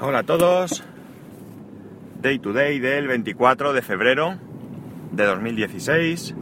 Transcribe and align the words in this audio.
Hola 0.00 0.20
a 0.20 0.22
todos. 0.22 0.84
Day 2.22 2.38
to 2.38 2.52
day 2.52 2.78
del 2.78 3.08
24 3.08 3.72
de 3.72 3.82
febrero 3.82 4.38
de 5.10 5.24
2016. 5.24 6.36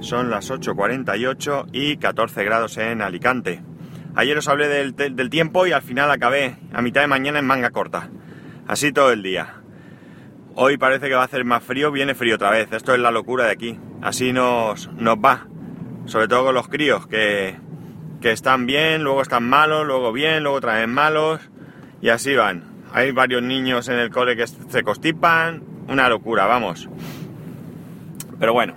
Son 0.00 0.30
las 0.30 0.50
8.48 0.50 1.66
y 1.72 1.98
14 1.98 2.42
grados 2.42 2.78
en 2.78 3.02
Alicante. 3.02 3.62
Ayer 4.14 4.38
os 4.38 4.48
hablé 4.48 4.68
del, 4.68 4.96
del, 4.96 5.28
tiempo 5.28 5.66
y 5.66 5.72
al 5.72 5.82
final 5.82 6.10
acabé 6.10 6.56
a 6.72 6.80
mitad 6.80 7.02
de 7.02 7.06
mañana 7.06 7.38
en 7.38 7.46
manga 7.46 7.68
corta. 7.68 8.08
Así 8.66 8.92
todo 8.92 9.12
el 9.12 9.22
día. 9.22 9.56
Hoy 10.54 10.78
parece 10.78 11.08
que 11.08 11.14
va 11.14 11.20
a 11.20 11.26
hacer 11.26 11.44
más 11.44 11.62
frío, 11.62 11.92
viene 11.92 12.14
frío 12.14 12.36
otra 12.36 12.50
vez. 12.50 12.72
Esto 12.72 12.94
es 12.94 13.00
la 13.00 13.10
locura 13.10 13.44
de 13.44 13.52
aquí. 13.52 13.78
Así 14.00 14.32
nos, 14.32 14.90
nos 14.94 15.16
va. 15.16 15.48
Sobre 16.06 16.28
todo 16.28 16.46
con 16.46 16.54
los 16.54 16.68
críos, 16.68 17.06
que, 17.06 17.56
que 18.22 18.32
están 18.32 18.64
bien, 18.64 19.04
luego 19.04 19.20
están 19.20 19.46
malos, 19.46 19.86
luego 19.86 20.14
bien, 20.14 20.42
luego 20.42 20.62
traen 20.62 20.94
malos. 20.94 21.42
Y 22.00 22.08
así 22.08 22.34
van. 22.34 22.69
Hay 22.92 23.12
varios 23.12 23.42
niños 23.42 23.88
en 23.88 23.98
el 23.98 24.10
cole 24.10 24.36
que 24.36 24.46
se 24.46 24.82
constipan. 24.82 25.62
Una 25.88 26.08
locura, 26.08 26.46
vamos. 26.46 26.88
Pero 28.38 28.52
bueno. 28.52 28.74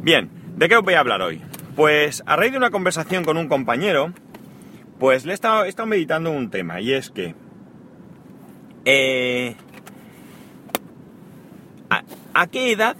Bien, 0.00 0.30
¿de 0.56 0.68
qué 0.68 0.76
os 0.76 0.84
voy 0.84 0.94
a 0.94 1.00
hablar 1.00 1.22
hoy? 1.22 1.42
Pues 1.76 2.22
a 2.26 2.36
raíz 2.36 2.52
de 2.52 2.58
una 2.58 2.70
conversación 2.70 3.24
con 3.24 3.36
un 3.36 3.48
compañero, 3.48 4.12
pues 4.98 5.24
le 5.24 5.32
he 5.32 5.34
estado, 5.34 5.64
meditando 5.86 6.30
un 6.30 6.50
tema. 6.50 6.80
Y 6.80 6.92
es 6.92 7.10
que... 7.10 7.34
Eh, 8.84 9.54
¿a, 11.90 12.02
¿A 12.34 12.46
qué 12.46 12.72
edad 12.72 12.96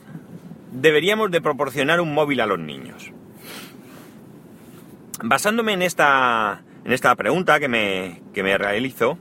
deberíamos 0.72 1.30
de 1.30 1.40
proporcionar 1.40 2.00
un 2.00 2.12
móvil 2.14 2.40
a 2.40 2.46
los 2.46 2.58
niños? 2.58 3.12
Basándome 5.22 5.72
en 5.72 5.82
esta, 5.82 6.62
en 6.84 6.92
esta 6.92 7.14
pregunta 7.16 7.58
que 7.58 7.68
me, 7.68 8.22
que 8.32 8.42
me 8.42 8.56
realizo, 8.56 9.18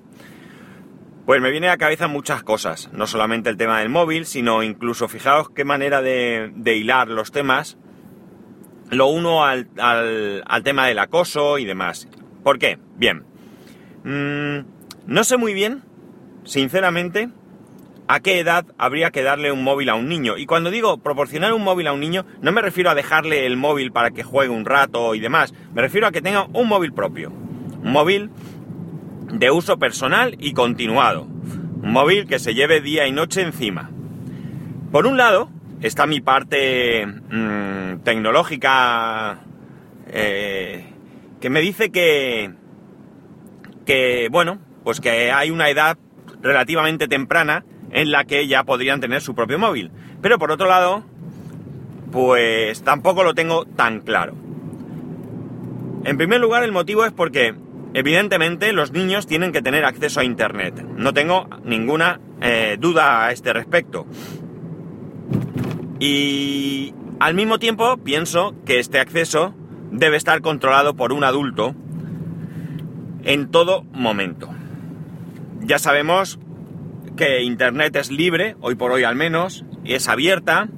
pues 1.27 1.41
me 1.41 1.51
viene 1.51 1.67
a 1.67 1.71
la 1.71 1.77
cabeza 1.77 2.07
muchas 2.07 2.41
cosas, 2.41 2.89
no 2.93 3.05
solamente 3.05 3.49
el 3.49 3.57
tema 3.57 3.79
del 3.79 3.89
móvil, 3.89 4.25
sino 4.25 4.63
incluso 4.63 5.09
fijaos 5.09 5.49
qué 5.49 5.65
manera 5.65 6.01
de, 6.01 6.53
hilar 6.65 7.09
los 7.09 7.33
temas, 7.33 7.77
lo 8.91 9.07
uno 9.07 9.43
al, 9.43 9.67
tema 10.63 10.87
del 10.87 10.99
acoso 10.99 11.57
y 11.57 11.65
demás. 11.65 12.07
¿Por 12.45 12.59
qué? 12.59 12.79
Bien, 12.95 13.25
mm, 14.05 14.59
no 15.05 15.23
sé 15.25 15.35
muy 15.35 15.53
bien, 15.53 15.83
sinceramente, 16.45 17.27
a 18.07 18.21
qué 18.21 18.39
edad 18.39 18.65
habría 18.77 19.11
que 19.11 19.21
darle 19.21 19.51
un 19.51 19.65
móvil 19.65 19.89
a 19.89 19.95
un 19.95 20.07
niño. 20.07 20.37
Y 20.37 20.45
cuando 20.45 20.71
digo 20.71 20.99
proporcionar 20.99 21.51
un 21.51 21.65
móvil 21.65 21.87
a 21.87 21.91
un 21.91 21.99
niño, 21.99 22.25
no 22.41 22.53
me 22.53 22.61
refiero 22.61 22.89
a 22.89 22.95
dejarle 22.95 23.45
el 23.45 23.57
móvil 23.57 23.91
para 23.91 24.11
que 24.11 24.23
juegue 24.23 24.53
un 24.53 24.63
rato 24.63 25.13
y 25.13 25.19
demás, 25.19 25.53
me 25.73 25.81
refiero 25.81 26.07
a 26.07 26.13
que 26.13 26.21
tenga 26.21 26.47
un 26.53 26.69
móvil 26.69 26.93
propio. 26.93 27.31
Un 27.31 27.91
móvil 27.91 28.31
de 29.31 29.51
uso 29.51 29.77
personal 29.77 30.35
y 30.39 30.53
continuado. 30.53 31.23
Un 31.23 31.91
móvil 31.91 32.27
que 32.27 32.39
se 32.39 32.53
lleve 32.53 32.81
día 32.81 33.07
y 33.07 33.11
noche 33.11 33.41
encima. 33.41 33.89
Por 34.91 35.05
un 35.05 35.17
lado, 35.17 35.49
está 35.81 36.05
mi 36.05 36.21
parte 36.21 37.05
mmm, 37.05 37.99
tecnológica 38.03 39.39
eh, 40.07 40.85
que 41.39 41.49
me 41.49 41.61
dice 41.61 41.91
que, 41.91 42.53
que, 43.85 44.29
bueno, 44.31 44.59
pues 44.83 45.01
que 45.01 45.31
hay 45.31 45.51
una 45.51 45.69
edad 45.69 45.97
relativamente 46.41 47.07
temprana 47.07 47.65
en 47.91 48.11
la 48.11 48.25
que 48.25 48.47
ya 48.47 48.63
podrían 48.63 49.01
tener 49.01 49.21
su 49.21 49.35
propio 49.35 49.59
móvil. 49.59 49.91
Pero 50.21 50.39
por 50.39 50.51
otro 50.51 50.67
lado, 50.67 51.03
pues 52.11 52.83
tampoco 52.83 53.23
lo 53.23 53.33
tengo 53.33 53.65
tan 53.65 53.99
claro. 53.99 54.35
En 56.05 56.17
primer 56.17 56.39
lugar, 56.39 56.63
el 56.63 56.71
motivo 56.71 57.05
es 57.05 57.11
porque 57.11 57.53
Evidentemente 57.93 58.73
los 58.73 58.91
niños 58.91 59.27
tienen 59.27 59.51
que 59.51 59.61
tener 59.61 59.85
acceso 59.85 60.19
a 60.19 60.23
Internet. 60.23 60.85
No 60.95 61.13
tengo 61.13 61.47
ninguna 61.63 62.19
eh, 62.41 62.77
duda 62.79 63.25
a 63.25 63.31
este 63.31 63.53
respecto. 63.53 64.05
Y 65.99 66.93
al 67.19 67.33
mismo 67.33 67.59
tiempo 67.59 67.97
pienso 67.97 68.55
que 68.65 68.79
este 68.79 68.99
acceso 68.99 69.55
debe 69.91 70.17
estar 70.17 70.41
controlado 70.41 70.95
por 70.95 71.13
un 71.13 71.23
adulto 71.23 71.75
en 73.23 73.49
todo 73.49 73.83
momento. 73.93 74.49
Ya 75.61 75.79
sabemos 75.79 76.39
que 77.15 77.41
Internet 77.41 77.95
es 77.95 78.11
libre, 78.11 78.55
hoy 78.61 78.75
por 78.75 78.91
hoy 78.91 79.03
al 79.03 79.15
menos, 79.15 79.65
y 79.83 79.93
es 79.93 80.07
abierta, 80.07 80.69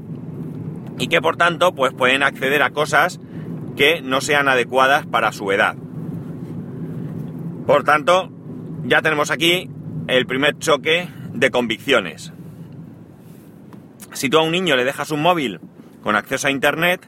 y 0.98 1.08
que 1.08 1.22
por 1.22 1.38
tanto 1.38 1.76
pues 1.76 1.94
pueden 1.94 2.24
acceder 2.24 2.64
a 2.64 2.72
cosas 2.72 3.20
que 3.76 4.02
no 4.02 4.22
sean 4.22 4.48
adecuadas 4.48 5.06
para 5.06 5.32
su 5.32 5.52
edad. 5.52 5.76
Por 7.70 7.84
tanto, 7.84 8.32
ya 8.86 9.04
tenemos 9.04 9.30
aquí 9.30 9.70
el 10.08 10.26
primer 10.26 10.58
choque 10.58 11.08
de 11.36 11.52
convicciones. 11.52 12.34
Si 14.12 14.28
tú 14.28 14.40
a 14.40 14.42
un 14.42 14.54
niño 14.54 14.76
le 14.76 14.86
dejas 14.86 15.12
un 15.12 15.22
móvil 15.22 15.60
con 16.02 16.16
acceso 16.16 16.48
a 16.48 16.52
Internet 16.52 17.08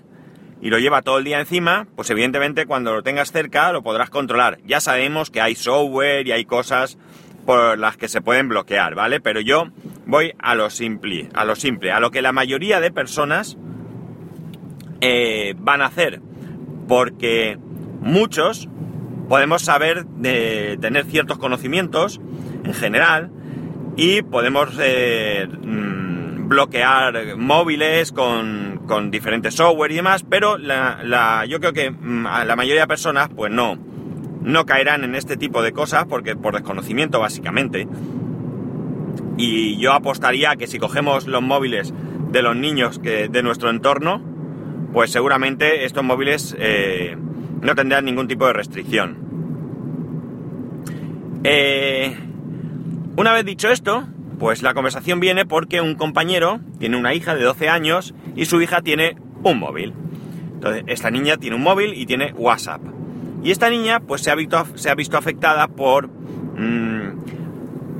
y 0.62 0.70
lo 0.70 0.78
lleva 0.78 1.02
todo 1.02 1.18
el 1.18 1.24
día 1.24 1.40
encima, 1.40 1.88
pues 1.96 2.12
evidentemente 2.12 2.68
cuando 2.68 2.94
lo 2.94 3.02
tengas 3.02 3.32
cerca 3.32 3.72
lo 3.72 3.82
podrás 3.82 4.12
controlar. 4.12 4.60
Ya 4.64 4.82
sabemos 4.82 5.32
que 5.32 5.42
hay 5.42 5.56
software 5.56 6.28
y 6.28 6.32
hay 6.32 6.46
cosas 6.46 7.00
por 7.48 7.80
las 7.80 7.98
que 7.98 8.08
se 8.08 8.22
pueden 8.22 8.48
bloquear, 8.48 8.94
¿vale? 8.94 9.20
Pero 9.20 9.42
yo 9.42 9.64
voy 10.06 10.36
a 10.38 10.54
lo 10.54 10.70
simple, 10.70 11.28
a 11.34 11.44
lo 11.44 11.56
simple, 11.56 11.92
a 11.92 12.00
lo 12.00 12.12
que 12.12 12.22
la 12.22 12.34
mayoría 12.34 12.80
de 12.80 12.92
personas 12.92 13.58
eh, 15.02 15.56
van 15.58 15.82
a 15.82 15.88
hacer. 15.88 16.22
Porque 16.88 17.58
muchos 18.02 18.70
podemos 19.32 19.62
saber 19.62 20.06
de 20.08 20.78
tener 20.82 21.06
ciertos 21.06 21.38
conocimientos 21.38 22.20
en 22.66 22.74
general 22.74 23.32
y 23.96 24.24
podemos 24.24 24.78
eh, 24.78 25.48
mm, 25.48 26.50
bloquear 26.50 27.38
móviles 27.38 28.12
con, 28.12 29.10
diferentes 29.10 29.54
software 29.54 29.94
y 29.94 29.96
demás, 29.96 30.26
pero 30.30 30.58
la, 30.58 31.46
yo 31.48 31.62
creo 31.62 31.72
que 31.72 31.92
mm, 31.92 32.26
la 32.46 32.56
mayoría 32.58 32.82
de 32.82 32.88
personas 32.88 33.30
pues 33.34 33.54
no, 33.54 33.78
no 34.42 34.66
caerán 34.66 35.06
en 35.06 35.16
este 35.16 35.38
tipo 35.38 35.62
de 35.62 35.72
cosas 35.72 36.04
porque 36.10 36.36
por 36.36 36.54
desconocimiento 36.54 37.22
básicamente. 37.22 37.88
Y 39.38 39.78
yo 39.78 39.94
apostaría 39.94 40.58
que 40.58 40.68
si 40.68 40.78
cogemos 40.78 41.26
los 41.26 41.42
móviles 41.42 41.94
de 42.34 42.42
los 42.42 42.58
niños 42.58 43.00
que, 43.00 43.30
de 43.30 43.44
nuestro 43.44 43.70
entorno, 43.70 44.22
pues 44.92 45.10
seguramente 45.10 45.86
estos 45.86 46.04
móviles 46.04 46.54
eh, 46.60 47.16
no 47.62 47.76
tendrán 47.76 48.06
ningún 48.06 48.28
tipo 48.28 48.48
de 48.48 48.54
restricción. 48.54 49.18
Eh, 51.44 52.16
una 53.16 53.34
vez 53.34 53.46
dicho 53.46 53.70
esto, 53.70 54.08
pues 54.40 54.64
la 54.64 54.74
conversación 54.74 55.20
viene 55.20 55.46
porque 55.46 55.82
un 55.82 55.96
compañero 55.96 56.60
tiene 56.80 56.98
una 56.98 57.14
hija 57.14 57.36
de 57.36 57.44
12 57.44 57.70
años 57.70 58.14
y 58.36 58.46
su 58.46 58.62
hija 58.62 58.82
tiene 58.82 59.16
un 59.44 59.60
móvil. 59.60 59.94
Entonces, 60.54 60.84
esta 60.88 61.10
niña 61.12 61.38
tiene 61.38 61.56
un 61.56 61.64
móvil 61.64 61.94
y 61.96 62.06
tiene 62.06 62.34
WhatsApp. 62.34 62.82
Y 63.44 63.52
esta 63.52 63.70
niña, 63.70 64.00
pues 64.00 64.22
se 64.22 64.32
ha 64.32 64.36
visto, 64.36 64.66
se 64.76 64.90
ha 64.90 64.96
visto 64.96 65.18
afectada 65.18 65.68
por, 65.68 66.08
mmm, 66.08 67.20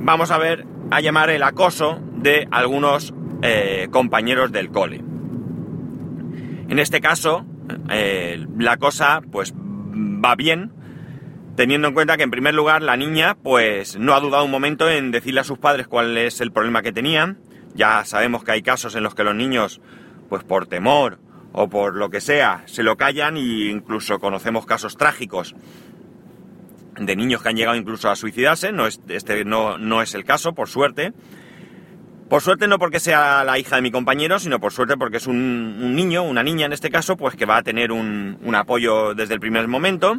vamos 0.00 0.30
a 0.30 0.38
ver, 0.38 0.64
a 0.90 1.00
llamar 1.00 1.30
el 1.30 1.42
acoso 1.42 2.00
de 2.16 2.46
algunos 2.50 3.12
eh, 3.42 3.88
compañeros 3.90 4.52
del 4.52 4.70
cole. 4.70 5.02
En 6.68 6.78
este 6.78 7.00
caso, 7.00 7.44
eh, 7.90 8.46
la 8.58 8.76
cosa, 8.76 9.20
pues 9.30 9.52
va 9.54 10.34
bien, 10.36 10.72
teniendo 11.56 11.88
en 11.88 11.94
cuenta 11.94 12.16
que 12.16 12.22
en 12.22 12.30
primer 12.30 12.54
lugar 12.54 12.82
la 12.82 12.96
niña 12.96 13.36
pues 13.42 13.98
no 13.98 14.14
ha 14.14 14.20
dudado 14.20 14.44
un 14.44 14.50
momento 14.50 14.88
en 14.88 15.10
decirle 15.10 15.40
a 15.40 15.44
sus 15.44 15.58
padres 15.58 15.86
cuál 15.86 16.16
es 16.16 16.40
el 16.40 16.52
problema 16.52 16.82
que 16.82 16.92
tenían. 16.92 17.38
Ya 17.74 18.04
sabemos 18.04 18.44
que 18.44 18.52
hay 18.52 18.62
casos 18.62 18.94
en 18.94 19.02
los 19.02 19.14
que 19.14 19.24
los 19.24 19.34
niños 19.34 19.80
pues 20.28 20.44
por 20.44 20.66
temor 20.66 21.18
o 21.52 21.68
por 21.68 21.94
lo 21.94 22.10
que 22.10 22.20
sea 22.20 22.62
se 22.66 22.82
lo 22.82 22.96
callan 22.96 23.36
e 23.36 23.70
incluso 23.70 24.18
conocemos 24.18 24.66
casos 24.66 24.96
trágicos 24.96 25.54
de 26.98 27.16
niños 27.16 27.42
que 27.42 27.48
han 27.48 27.56
llegado 27.56 27.76
incluso 27.76 28.10
a 28.10 28.16
suicidarse, 28.16 28.72
no 28.72 28.86
es, 28.86 29.00
este 29.08 29.44
no, 29.44 29.78
no 29.78 30.02
es 30.02 30.14
el 30.14 30.24
caso, 30.24 30.52
por 30.52 30.68
suerte. 30.68 31.12
Por 32.32 32.40
suerte 32.40 32.66
no 32.66 32.78
porque 32.78 32.98
sea 32.98 33.44
la 33.44 33.58
hija 33.58 33.76
de 33.76 33.82
mi 33.82 33.90
compañero, 33.90 34.38
sino 34.38 34.58
por 34.58 34.72
suerte 34.72 34.96
porque 34.96 35.18
es 35.18 35.26
un, 35.26 35.94
niño, 35.94 36.22
una 36.22 36.42
niña 36.42 36.64
en 36.64 36.72
este 36.72 36.88
caso, 36.88 37.18
pues 37.18 37.36
que 37.36 37.44
va 37.44 37.58
a 37.58 37.62
tener 37.62 37.92
un, 37.92 38.54
apoyo 38.54 39.12
desde 39.12 39.34
el 39.34 39.40
primer 39.40 39.68
momento 39.68 40.16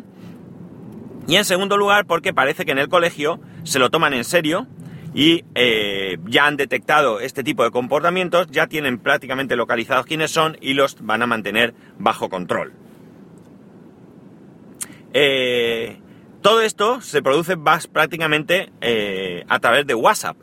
y 1.27 1.37
en 1.37 1.43
segundo 1.43 1.75
lugar, 1.75 2.05
porque 2.05 2.31
parece 2.31 2.65
que 2.65 2.71
en 2.71 2.77
el 2.77 2.87
colegio 2.87 3.41
se 3.63 3.79
lo 3.79 3.89
toman 3.89 4.13
en 4.13 4.25
serio 4.25 4.67
y 5.15 5.43
eh, 5.55 6.19
ya 6.27 6.45
han 6.45 6.55
detectado 6.55 7.19
este 7.19 7.43
tipo 7.43 7.63
de 7.63 7.71
comportamientos, 7.71 8.45
ya 8.51 8.67
tienen 8.67 8.99
prácticamente 8.99 9.55
localizados 9.55 10.05
quiénes 10.05 10.29
son 10.29 10.55
y 10.61 10.75
los 10.75 10.97
van 11.01 11.23
a 11.23 11.25
mantener 11.25 11.73
bajo 11.97 12.29
control. 12.29 12.73
Eh, 15.13 15.97
todo 16.43 16.61
esto 16.61 17.01
se 17.01 17.23
produce 17.23 17.57
prácticamente 17.91 18.71
eh, 18.81 19.45
a 19.49 19.57
través 19.57 19.87
de 19.87 19.95
WhatsApp. 19.95 20.37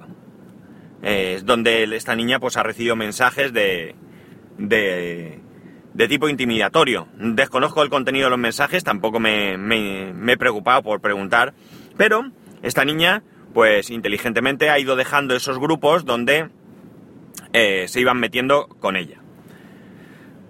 Es 1.03 1.45
donde 1.47 1.85
esta 1.97 2.15
niña 2.15 2.41
pues, 2.41 2.57
ha 2.57 2.63
recibido 2.63 2.97
mensajes 2.97 3.53
de, 3.53 3.95
de, 4.59 5.41
de 5.95 6.09
tipo 6.09 6.29
intimidatorio. 6.29 7.09
Desconozco 7.17 7.83
el 7.83 7.91
contenido 7.91 8.27
de 8.27 8.31
los 8.31 8.39
mensajes, 8.39 8.85
tampoco 8.85 9.21
me, 9.21 9.55
he 9.55 10.37
preocupado 10.37 10.83
por 10.83 11.01
preguntar, 11.01 11.55
pero 11.97 12.31
esta 12.63 12.85
niña 12.85 13.23
pues 13.53 13.91
inteligentemente 13.91 14.71
ha 14.71 14.79
ido 14.79 14.95
dejando 14.95 15.35
esos 15.35 15.59
grupos 15.59 16.05
donde 16.05 16.51
eh, 17.53 17.87
se 17.89 18.01
iban 18.01 18.21
metiendo 18.21 18.69
con 18.69 18.97
ella. 18.97 19.21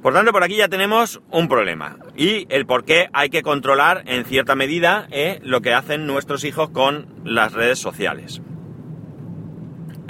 Por 0.02 0.14
tanto, 0.14 0.32
por 0.32 0.42
aquí 0.42 0.56
ya 0.56 0.68
tenemos 0.68 1.20
un 1.30 1.48
problema 1.48 1.98
y 2.16 2.46
el 2.48 2.66
por 2.66 2.84
qué 2.84 3.08
hay 3.12 3.28
que 3.28 3.42
controlar 3.42 4.02
en 4.06 4.24
cierta 4.24 4.54
medida 4.54 5.06
eh, 5.10 5.40
lo 5.42 5.60
que 5.60 5.74
hacen 5.74 6.06
nuestros 6.06 6.44
hijos 6.44 6.70
con 6.70 7.06
las 7.24 7.52
redes 7.52 7.78
sociales. 7.78 8.40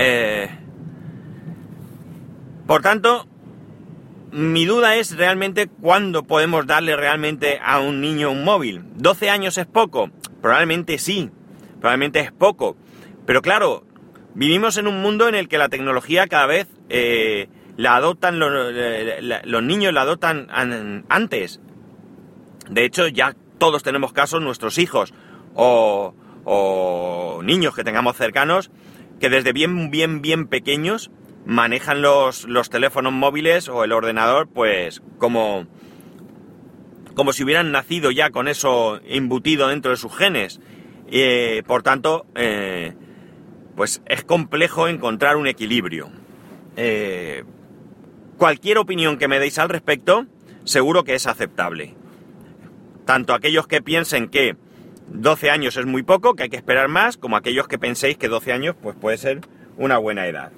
Eh, 0.02 0.49
por 2.67 2.81
tanto, 2.81 3.26
mi 4.32 4.64
duda 4.64 4.97
es 4.97 5.14
realmente 5.14 5.69
cuándo 5.69 6.23
podemos 6.23 6.67
darle 6.67 6.97
realmente 6.97 7.61
a 7.62 7.81
un 7.81 8.00
niño 8.00 8.31
un 8.31 8.43
móvil. 8.43 8.82
¿12 8.97 9.29
años 9.29 9.58
es 9.58 9.67
poco? 9.67 10.11
Probablemente 10.41 10.97
sí, 10.97 11.31
probablemente 11.81 12.20
es 12.20 12.32
poco. 12.32 12.79
Pero 13.26 13.43
claro, 13.43 13.85
vivimos 14.35 14.79
en 14.79 14.87
un 14.87 15.02
mundo 15.02 15.29
en 15.29 15.35
el 15.35 15.49
que 15.49 15.58
la 15.58 15.69
tecnología 15.69 16.29
cada 16.29 16.46
vez 16.46 16.67
eh, 16.88 17.49
la 17.76 17.96
adoptan, 17.96 18.38
los, 18.38 19.62
niños 19.62 19.93
la 19.93 20.00
adoptan 20.00 20.49
antes. 21.11 21.61
De 22.70 22.87
hecho, 22.87 23.06
ya 23.06 23.37
todos 23.58 23.82
tenemos 23.82 24.14
casos, 24.14 24.41
nuestros 24.41 24.79
hijos 24.79 25.12
o, 25.55 26.14
o 26.44 27.43
niños 27.44 27.75
que 27.75 27.85
tengamos 27.85 28.17
cercanos, 28.17 28.70
que 29.20 29.28
desde 29.28 29.52
bien, 29.52 29.90
bien, 29.90 30.22
bien 30.22 30.46
pequeños 30.46 31.11
manejan 31.44 32.02
los, 32.02 32.44
los 32.44 32.70
teléfonos 32.70 33.12
móviles 33.12 33.69
o 33.69 33.84
el 33.84 33.93
ordenador, 33.93 34.49
pues 34.49 35.02
como, 35.19 35.67
como 37.14 37.32
si 37.32 37.44
hubieran 37.44 37.70
nacido 37.70 38.11
ya 38.11 38.31
con 38.31 38.49
eso 38.49 39.00
embutido 39.05 39.69
dentro 39.69 39.90
de 39.90 39.96
sus 39.96 40.17
genes. 40.17 40.61
Eh, 41.11 41.62
por 41.67 41.82
tanto, 41.82 42.26
eh, 42.34 42.94
pues 43.76 44.02
es 44.06 44.25
complejo 44.25 44.88
encontrar 44.88 45.37
un 45.37 45.46
equilibrio. 45.46 46.11
Eh, 46.76 47.44
cualquier 48.38 48.78
opinión 48.78 49.19
que 49.19 49.28
me 49.28 49.38
deis 49.38 49.58
al 49.58 49.69
respecto, 49.69 50.26
seguro 50.64 51.05
que 51.05 51.14
es 51.14 51.26
aceptable. 51.26 51.94
Tanto 53.06 53.34
aquellos 53.34 53.67
que 53.67 53.82
piensen 53.82 54.28
que 54.28 54.56
12 55.11 55.51
años 55.51 55.77
es 55.77 55.87
muy 55.87 56.03
poco, 56.03 56.35
que 56.35 56.45
hay 56.45 56.49
que 56.49 56.57
esperar 56.57 56.89
más, 56.89 57.17
como 57.17 57.37
aquellos 57.37 57.69
que 57.69 57.79
penséis 57.79 58.17
que 58.17 58.29
12 58.29 58.53
años 58.53 58.77
pues 58.81 58.97
puede 58.97 59.19
ser 59.19 59.41
una 59.77 59.99
buena 59.99 60.27
edad. 60.27 60.53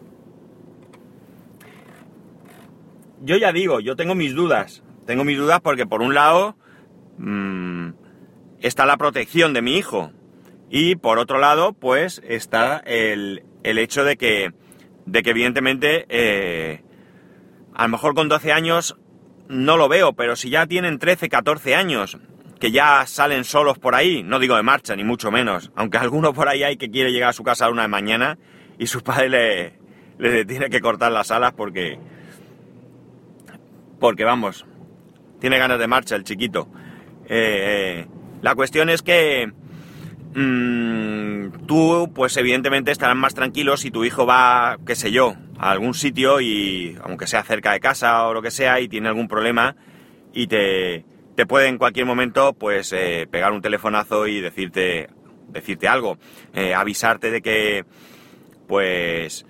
Yo 3.23 3.37
ya 3.37 3.53
digo, 3.53 3.81
yo 3.81 3.97
tengo 3.97 4.15
mis 4.15 4.35
dudas. 4.35 4.83
Tengo 5.07 5.25
mis 5.25 5.39
dudas 5.39 5.61
porque 5.61 5.87
por 5.87 6.03
un 6.03 6.15
lado 6.15 6.57
mm, 7.19 7.91
está 8.61 8.85
la 8.85 8.97
protección 8.97 9.53
de 9.53 9.63
mi 9.63 9.77
hijo 9.77 10.13
y 10.71 10.97
por 10.97 11.19
otro 11.19 11.39
lado 11.39 11.73
pues 11.73 12.23
está 12.27 12.79
el, 12.85 13.43
hecho 13.63 14.05
de 14.05 14.17
que, 14.17 14.53
de 15.07 15.23
que 15.23 15.31
evidentemente 15.31 16.07
eh, 16.09 16.83
a 17.75 17.85
lo 17.85 17.89
mejor 17.91 18.15
con 18.15 18.29
12 18.29 18.53
años 18.53 18.97
no 19.49 19.77
lo 19.77 19.89
veo, 19.89 20.15
pero 20.15 20.37
si 20.37 20.51
ya 20.51 20.67
tienen 20.67 20.99
13, 20.99 21.29
14 21.29 21.75
años 21.75 22.19
que 22.63 22.71
ya 22.71 23.05
salen 23.09 23.43
solos 23.43 23.81
por 23.81 23.97
ahí, 23.97 24.23
no 24.23 24.39
digo 24.39 24.55
de 24.55 24.63
marcha, 24.63 24.95
ni 24.95 25.03
mucho 25.03 25.33
menos, 25.33 25.73
aunque 25.75 25.99
alguno 25.99 26.33
por 26.33 26.49
ahí 26.49 26.63
hay 26.63 26.77
que 26.77 26.93
quiere 26.93 27.11
llegar 27.11 27.31
a 27.31 27.33
su 27.33 27.43
casa 27.43 27.67
a 27.67 27.71
una 27.71 27.83
de 27.83 27.89
mañana 27.89 28.39
y 28.79 28.87
su 28.87 29.03
padre 29.03 29.75
le, 30.17 30.45
tiene 30.45 30.71
que 30.71 30.81
cortar 30.81 31.11
las 31.11 31.33
alas 31.33 31.55
porque... 31.57 31.99
Porque 33.99 34.23
vamos, 34.23 34.65
tiene 35.41 35.59
ganas 35.59 35.81
de 35.81 35.89
marcha 35.89 36.15
el 36.15 36.23
chiquito. 36.23 36.69
Eh, 37.29 38.07
la 38.43 38.55
cuestión 38.55 38.91
es 38.91 39.03
que 39.03 39.51
mmm, 40.37 41.67
tú, 41.67 42.13
pues 42.15 42.37
evidentemente 42.37 42.93
estarás 42.93 43.17
más 43.17 43.35
tranquilo 43.35 43.77
si 43.77 43.91
tu 43.91 44.05
hijo 44.05 44.25
va, 44.25 44.79
qué 44.87 44.95
sé 44.95 45.11
yo, 45.11 45.35
a 45.59 45.73
algún 45.73 45.95
sitio 45.95 46.41
y, 46.41 46.97
aunque 47.03 47.27
sea 47.27 47.43
cerca 47.43 47.73
de 47.73 47.81
casa 47.81 48.29
o 48.29 48.33
lo 48.33 48.41
que 48.41 48.53
sea, 48.53 48.79
y 48.79 48.87
tiene 48.87 49.09
algún 49.09 49.27
problema 49.27 49.75
y 50.33 50.47
te, 50.47 51.05
te 51.35 51.47
puede 51.47 51.69
en 51.69 51.79
cualquier 51.79 52.07
momento 52.07 52.53
pues 52.53 52.93
eh, 52.93 53.27
pegar 53.31 53.53
un 53.53 53.63
telefonazo 53.63 54.27
y 54.27 54.41
decirte 54.41 55.09
decirte 55.49 55.89
algo. 55.89 56.19
Eh, 56.55 56.75
avisarte 56.75 57.31
de 57.31 57.43
que 57.43 57.85
pues 58.67 59.47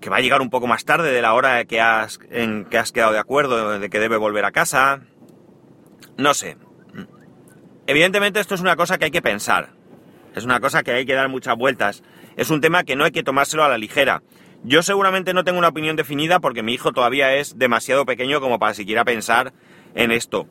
que 0.00 0.10
va 0.10 0.16
a 0.16 0.20
llegar 0.20 0.42
un 0.42 0.50
poco 0.50 0.66
más 0.66 0.84
tarde 0.84 1.12
de 1.12 1.22
la 1.22 1.34
hora 1.34 1.64
que 1.64 1.80
has 1.80 2.18
en 2.30 2.66
que 2.66 2.78
has 2.78 2.92
quedado 2.92 3.12
de 3.12 3.18
acuerdo 3.18 3.78
de 3.78 3.90
que 3.90 4.00
debe 4.00 4.16
volver 4.16 4.44
a 4.44 4.52
casa. 4.52 5.00
No 6.16 6.34
sé. 6.34 6.56
Evidentemente 7.86 8.40
esto 8.40 8.54
es 8.54 8.60
una 8.60 8.76
cosa 8.76 8.98
que 8.98 9.06
hay 9.06 9.10
que 9.10 9.22
pensar. 9.22 9.70
Es 10.34 10.44
una 10.44 10.60
cosa 10.60 10.82
que 10.82 10.92
hay 10.92 11.06
que 11.06 11.14
dar 11.14 11.28
muchas 11.28 11.56
vueltas. 11.56 12.02
Es 12.36 12.50
un 12.50 12.60
tema 12.60 12.84
que 12.84 12.96
no 12.96 13.04
hay 13.04 13.12
que 13.12 13.22
tomárselo 13.22 13.62
a 13.62 13.68
la 13.68 13.78
ligera. 13.78 14.22
Yo 14.64 14.82
seguramente 14.82 15.34
no 15.34 15.44
tengo 15.44 15.58
una 15.58 15.68
opinión 15.68 15.94
definida 15.94 16.40
porque 16.40 16.62
mi 16.62 16.72
hijo 16.72 16.92
todavía 16.92 17.34
es 17.34 17.58
demasiado 17.58 18.06
pequeño 18.06 18.40
como 18.40 18.58
para 18.58 18.72
siquiera 18.74 19.04
pensar 19.04 19.52
en 19.94 20.10
esto. 20.10 20.48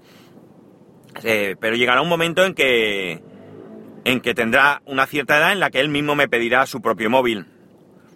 Eh, 1.24 1.56
pero 1.60 1.76
llegará 1.76 2.02
un 2.02 2.10
momento 2.10 2.44
en 2.46 2.54
que, 2.54 3.22
en 4.06 4.22
que 4.22 4.34
tendrá 4.34 4.82
una 4.86 5.06
cierta 5.06 5.38
edad 5.38 5.52
en 5.52 5.60
la 5.60 5.70
que 5.70 5.80
él 5.80 5.90
mismo 5.90 6.16
me 6.16 6.28
pedirá 6.28 6.66
su 6.66 6.82
propio 6.82 7.10
móvil. 7.10 7.48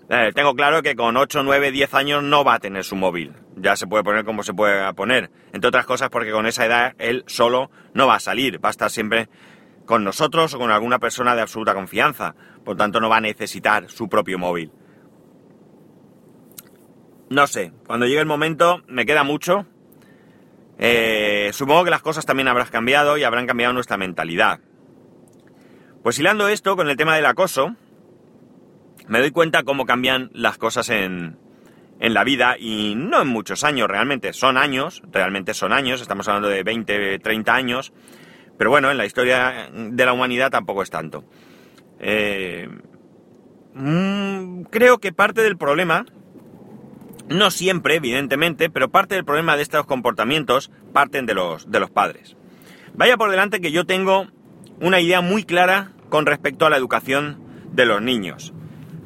Eh, 0.09 0.31
tengo 0.33 0.55
claro 0.55 0.81
que 0.81 0.95
con 0.95 1.17
8, 1.17 1.43
9, 1.43 1.71
10 1.71 1.93
años 1.93 2.23
no 2.23 2.43
va 2.43 2.55
a 2.55 2.59
tener 2.59 2.83
su 2.83 2.95
móvil. 2.95 3.33
Ya 3.57 3.75
se 3.75 3.87
puede 3.87 4.03
poner 4.03 4.23
como 4.23 4.43
se 4.43 4.53
puede 4.53 4.93
poner. 4.93 5.29
Entre 5.51 5.67
otras 5.67 5.85
cosas 5.85 6.09
porque 6.09 6.31
con 6.31 6.45
esa 6.45 6.65
edad 6.65 6.95
él 6.97 7.23
solo 7.27 7.69
no 7.93 8.07
va 8.07 8.15
a 8.15 8.19
salir. 8.19 8.63
Va 8.63 8.69
a 8.69 8.71
estar 8.71 8.89
siempre 8.89 9.27
con 9.85 10.03
nosotros 10.03 10.53
o 10.53 10.59
con 10.59 10.71
alguna 10.71 10.99
persona 10.99 11.35
de 11.35 11.41
absoluta 11.41 11.73
confianza. 11.73 12.35
Por 12.63 12.77
tanto 12.77 13.01
no 13.01 13.09
va 13.09 13.17
a 13.17 13.21
necesitar 13.21 13.89
su 13.89 14.07
propio 14.07 14.39
móvil. 14.39 14.71
No 17.29 17.45
sé, 17.45 17.73
cuando 17.85 18.05
llegue 18.05 18.21
el 18.21 18.25
momento 18.25 18.83
me 18.87 19.05
queda 19.05 19.23
mucho 19.23 19.65
eh, 20.79 21.49
supongo 21.53 21.85
que 21.85 21.91
las 21.91 22.01
cosas 22.01 22.25
también 22.25 22.47
habrán 22.47 22.67
cambiado 22.67 23.17
y 23.17 23.23
habrán 23.23 23.47
cambiado 23.47 23.73
nuestra 23.73 23.97
mentalidad. 23.97 24.59
Pues 26.03 26.19
hilando 26.19 26.47
esto 26.47 26.75
con 26.75 26.89
el 26.89 26.97
tema 26.97 27.15
del 27.15 27.25
acoso, 27.25 27.75
me 29.07 29.19
doy 29.19 29.31
cuenta 29.31 29.63
cómo 29.63 29.85
cambian 29.85 30.29
las 30.33 30.57
cosas 30.57 30.89
en, 30.89 31.37
en 31.99 32.13
la 32.13 32.23
vida 32.23 32.55
y 32.59 32.95
no 32.95 33.21
en 33.21 33.27
muchos 33.27 33.63
años 33.63 33.87
realmente, 33.87 34.33
son 34.33 34.57
años, 34.57 35.01
realmente 35.11 35.53
son 35.53 35.73
años, 35.73 36.01
estamos 36.01 36.27
hablando 36.27 36.49
de 36.49 36.63
20, 36.63 37.19
30 37.19 37.53
años, 37.53 37.93
pero 38.57 38.69
bueno, 38.69 38.91
en 38.91 38.97
la 38.97 39.05
historia 39.05 39.69
de 39.73 40.05
la 40.05 40.13
humanidad 40.13 40.51
tampoco 40.51 40.83
es 40.83 40.89
tanto. 40.89 41.23
Eh, 41.99 42.69
mm, 43.73 44.63
creo 44.63 44.99
que 44.99 45.11
parte 45.11 45.41
del 45.41 45.57
problema 45.57 46.05
no 47.29 47.51
siempre, 47.51 47.95
evidentemente, 47.95 48.69
pero 48.69 48.89
parte 48.89 49.15
del 49.15 49.25
problema 49.25 49.55
de 49.55 49.63
estos 49.63 49.85
comportamientos 49.85 50.71
parten 50.93 51.25
de 51.25 51.33
los, 51.33 51.69
de 51.69 51.79
los 51.79 51.89
padres. 51.89 52.35
Vaya 52.93 53.17
por 53.17 53.29
delante 53.29 53.61
que 53.61 53.71
yo 53.71 53.85
tengo 53.85 54.27
una 54.79 54.99
idea 54.99 55.21
muy 55.21 55.43
clara 55.43 55.91
con 56.09 56.25
respecto 56.25 56.65
a 56.65 56.69
la 56.69 56.77
educación 56.77 57.39
de 57.71 57.85
los 57.85 58.01
niños. 58.01 58.53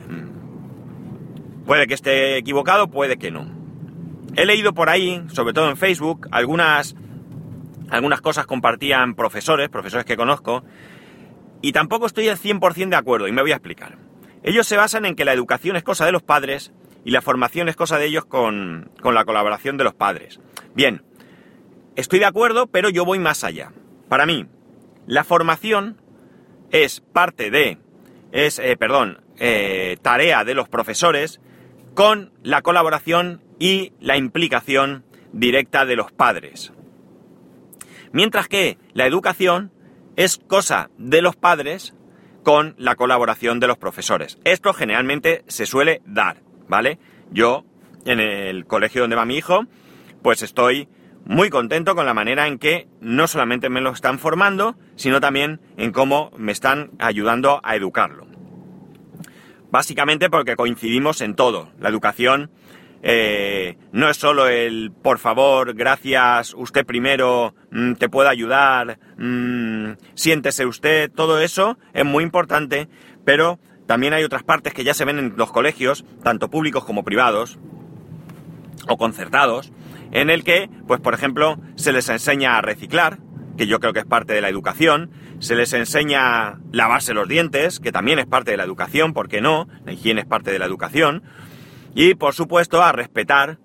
Mm. 0.08 1.66
Puede 1.66 1.88
que 1.88 1.94
esté 1.94 2.38
equivocado, 2.38 2.90
puede 2.90 3.18
que 3.18 3.32
no. 3.32 3.48
He 4.36 4.46
leído 4.46 4.74
por 4.74 4.90
ahí, 4.90 5.24
sobre 5.34 5.54
todo 5.54 5.70
en 5.70 5.78
Facebook, 5.78 6.28
algunas, 6.32 6.96
algunas 7.90 8.22
cosas 8.22 8.46
compartían 8.46 9.16
profesores, 9.16 9.70
profesores 9.70 10.06
que 10.06 10.16
conozco, 10.16 10.64
y 11.62 11.74
tampoco 11.74 12.06
estoy 12.06 12.30
al 12.30 12.38
100% 12.38 12.90
de 12.90 12.96
acuerdo, 12.96 13.28
y 13.28 13.32
me 13.32 13.42
voy 13.42 13.52
a 13.52 13.56
explicar. 13.56 13.98
Ellos 14.44 14.68
se 14.68 14.78
basan 14.78 15.06
en 15.06 15.16
que 15.16 15.26
la 15.26 15.34
educación 15.34 15.76
es 15.76 15.84
cosa 15.84 16.06
de 16.06 16.12
los 16.12 16.24
padres 16.24 16.72
y 17.04 17.12
la 17.12 17.22
formación 17.22 17.70
es 17.70 17.76
cosa 17.76 17.98
de 17.98 18.06
ellos 18.06 18.26
con, 18.26 18.92
la 19.04 19.26
colaboración 19.26 19.78
de 19.78 19.84
los 19.84 19.94
padres. 19.94 20.40
Bien, 20.76 21.04
estoy 21.96 22.20
de 22.20 22.26
acuerdo, 22.26 22.68
pero 22.68 22.90
yo 22.90 23.06
voy 23.06 23.20
más 23.20 23.44
allá. 23.44 23.72
Para 24.10 24.26
mí, 24.26 24.48
la 25.08 25.24
formación 25.24 26.02
es 26.72 27.02
parte 27.02 27.50
de, 27.50 27.78
es, 28.32 28.60
eh, 28.60 28.78
perdón, 28.78 29.22
eh, 29.38 29.98
tarea 30.02 30.44
de 30.44 30.54
los 30.54 30.70
profesores 30.70 31.42
con 31.94 32.32
la 32.44 32.62
colaboración 32.62 33.42
y 33.60 33.94
la 34.00 34.18
implicación 34.18 35.06
directa 35.34 35.86
de 35.86 35.96
los 35.96 36.12
padres. 36.12 36.72
Mientras 38.12 38.48
que 38.48 38.78
la 38.94 39.06
educación 39.06 39.72
es 40.16 40.38
cosa 40.38 40.90
de 40.98 41.22
los 41.22 41.36
padres 41.36 41.96
con 42.44 42.76
la 42.78 42.96
colaboración 42.96 43.60
de 43.60 43.68
los 43.68 43.78
profesores. 43.78 44.38
Esto 44.44 44.74
generalmente 44.74 45.44
se 45.48 45.66
suele 45.66 46.02
dar. 46.06 46.42
¿Vale? 46.72 47.00
Yo, 47.32 47.66
en 48.06 48.22
el 48.22 48.66
colegio 48.66 49.02
donde 49.02 49.18
va 49.18 49.26
mi 49.26 49.36
hijo, 49.36 49.66
pues 50.24 50.42
estoy 50.42 50.88
muy 51.26 51.50
contento 51.50 51.96
con 51.96 52.06
la 52.06 52.14
manera 52.14 52.48
en 52.48 52.60
que 52.60 52.88
no 53.02 53.28
solamente 53.28 53.70
me 53.70 53.82
lo 53.82 53.92
están 53.92 54.20
formando, 54.20 54.78
sino 54.96 55.20
también 55.20 55.60
en 55.76 55.92
cómo 55.92 56.32
me 56.38 56.54
están 56.54 56.92
ayudando 56.98 57.60
a 57.64 57.76
educarlo. 57.76 58.26
Básicamente 59.70 60.30
porque 60.30 60.56
coincidimos 60.56 61.20
en 61.20 61.36
todo. 61.36 61.72
La 61.78 61.90
educación 61.90 62.50
eh, 63.04 63.78
no 63.92 64.10
es 64.10 64.16
solo 64.16 64.48
el 64.48 64.94
por 64.94 65.20
favor, 65.20 65.74
gracias, 65.74 66.54
usted 66.54 66.86
primero, 66.86 67.54
mm, 67.72 67.96
te 67.96 68.08
puedo 68.08 68.30
ayudar, 68.30 68.98
mm, 69.18 69.92
siéntese 70.14 70.66
usted, 70.66 71.12
todo 71.12 71.42
eso 71.42 71.78
es 71.94 72.06
muy 72.06 72.24
importante, 72.24 72.88
pero 73.26 73.60
también 73.92 74.14
hay 74.14 74.24
otras 74.24 74.44
partes 74.44 74.74
que 74.74 74.86
ya 74.86 74.94
se 74.94 75.04
ven 75.04 75.20
en 75.20 75.34
los 75.36 75.52
colegios, 75.52 76.06
tanto 76.24 76.50
públicos 76.50 76.86
como 76.86 77.04
privados, 77.04 77.60
o 78.88 78.96
concertados, 78.96 79.74
en 80.14 80.30
el 80.30 80.46
que, 80.46 80.70
pues 80.88 81.02
por 81.02 81.14
ejemplo, 81.14 81.60
se 81.76 81.92
les 81.92 82.08
enseña 82.08 82.58
a 82.58 82.62
reciclar, 82.62 83.18
que 83.58 83.68
yo 83.68 83.82
creo 83.82 83.92
que 83.92 84.00
es 84.00 84.06
parte 84.06 84.32
de 84.32 84.40
la 84.40 84.48
educación, 84.48 85.12
se 85.40 85.56
les 85.56 85.74
enseña 85.74 86.22
a 86.22 86.60
lavarse 86.72 87.14
los 87.14 87.28
dientes, 87.28 87.82
que 87.82 87.92
también 87.92 88.18
es 88.18 88.28
parte 88.28 88.52
de 88.52 88.56
la 88.56 88.64
educación, 88.64 89.12
¿por 89.12 89.28
qué 89.28 89.42
no? 89.42 89.68
La 89.84 89.92
higiene 89.92 90.22
es 90.22 90.26
parte 90.26 90.54
de 90.54 90.60
la 90.60 90.68
educación, 90.68 91.24
y 91.94 92.14
por 92.14 92.34
supuesto 92.34 92.82
a 92.82 92.94
respetar 92.94 93.58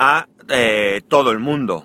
a 0.00 0.26
eh, 0.48 1.00
todo 1.06 1.30
el 1.30 1.38
mundo. 1.38 1.84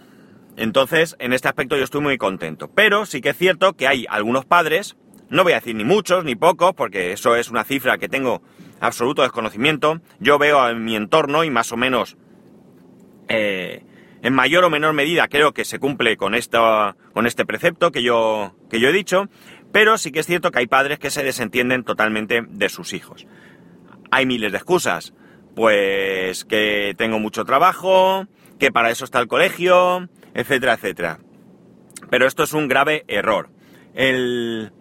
Entonces, 0.55 1.15
en 1.19 1.33
este 1.33 1.49
aspecto 1.49 1.77
yo 1.77 1.83
estoy 1.83 2.01
muy 2.01 2.17
contento. 2.17 2.71
Pero 2.73 3.05
sí 3.05 3.21
que 3.21 3.29
es 3.29 3.37
cierto 3.37 3.73
que 3.73 3.87
hay 3.87 4.07
algunos 4.09 4.45
padres, 4.45 4.97
no 5.29 5.43
voy 5.43 5.53
a 5.53 5.55
decir 5.55 5.75
ni 5.75 5.83
muchos 5.83 6.23
ni 6.23 6.35
pocos, 6.35 6.73
porque 6.73 7.11
eso 7.11 7.35
es 7.35 7.49
una 7.49 7.63
cifra 7.63 7.97
que 7.97 8.09
tengo 8.09 8.41
absoluto 8.79 9.21
desconocimiento. 9.21 10.01
Yo 10.19 10.37
veo 10.37 10.69
en 10.69 10.83
mi 10.83 10.95
entorno 10.95 11.43
y 11.43 11.49
más 11.49 11.71
o 11.71 11.77
menos 11.77 12.17
eh, 13.27 13.83
en 14.21 14.33
mayor 14.33 14.63
o 14.63 14.69
menor 14.69 14.93
medida 14.93 15.27
creo 15.27 15.53
que 15.53 15.65
se 15.65 15.79
cumple 15.79 16.17
con, 16.17 16.33
con 17.13 17.27
este 17.27 17.45
precepto 17.45 17.91
que 17.91 18.03
yo, 18.03 18.55
que 18.69 18.79
yo 18.79 18.89
he 18.89 18.93
dicho, 18.93 19.29
pero 19.71 19.97
sí 19.97 20.11
que 20.11 20.19
es 20.19 20.25
cierto 20.25 20.51
que 20.51 20.59
hay 20.59 20.67
padres 20.67 20.99
que 20.99 21.11
se 21.11 21.23
desentienden 21.23 21.83
totalmente 21.83 22.43
de 22.47 22.69
sus 22.69 22.93
hijos. 22.93 23.27
Hay 24.11 24.25
miles 24.25 24.51
de 24.51 24.57
excusas, 24.57 25.13
pues 25.55 26.45
que 26.45 26.93
tengo 26.97 27.19
mucho 27.19 27.45
trabajo, 27.45 28.25
que 28.59 28.71
para 28.71 28.89
eso 28.89 29.05
está 29.05 29.19
el 29.19 29.27
colegio, 29.27 30.09
etcétera, 30.33 30.73
etcétera. 30.73 31.19
Pero 32.09 32.27
esto 32.27 32.43
es 32.43 32.53
un 32.53 32.67
grave 32.67 33.03
error. 33.07 33.49
El, 33.93 34.71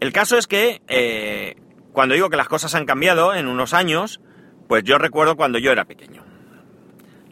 el 0.00 0.12
caso 0.12 0.38
es 0.38 0.46
que 0.46 0.82
eh, 0.88 1.56
cuando 1.92 2.14
digo 2.14 2.30
que 2.30 2.36
las 2.36 2.48
cosas 2.48 2.74
han 2.74 2.86
cambiado 2.86 3.34
en 3.34 3.48
unos 3.48 3.74
años, 3.74 4.20
pues 4.68 4.84
yo 4.84 4.98
recuerdo 4.98 5.36
cuando 5.36 5.58
yo 5.58 5.72
era 5.72 5.84
pequeño. 5.84 6.24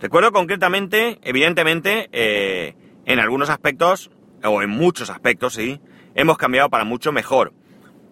Recuerdo 0.00 0.32
concretamente, 0.32 1.18
evidentemente, 1.22 2.08
eh, 2.12 2.74
en 3.04 3.18
algunos 3.20 3.50
aspectos, 3.50 4.10
o 4.42 4.62
en 4.62 4.70
muchos 4.70 5.10
aspectos, 5.10 5.54
sí, 5.54 5.80
hemos 6.14 6.38
cambiado 6.38 6.68
para 6.68 6.84
mucho 6.84 7.12
mejor. 7.12 7.54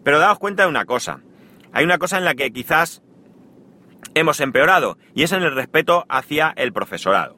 Pero 0.05 0.19
daos 0.19 0.39
cuenta 0.39 0.63
de 0.63 0.69
una 0.69 0.85
cosa. 0.85 1.21
Hay 1.73 1.85
una 1.85 1.99
cosa 1.99 2.19
en 2.19 2.25
la 2.25 2.35
que 2.35 2.53
quizás 2.53 3.03
hemos 4.15 4.41
empeorado, 4.41 4.97
y 5.15 5.25
es 5.25 5.33
en 5.33 5.43
el 5.43 5.55
respeto 5.55 6.07
hacia 6.09 6.53
el 6.57 6.73
profesorado. 6.73 7.37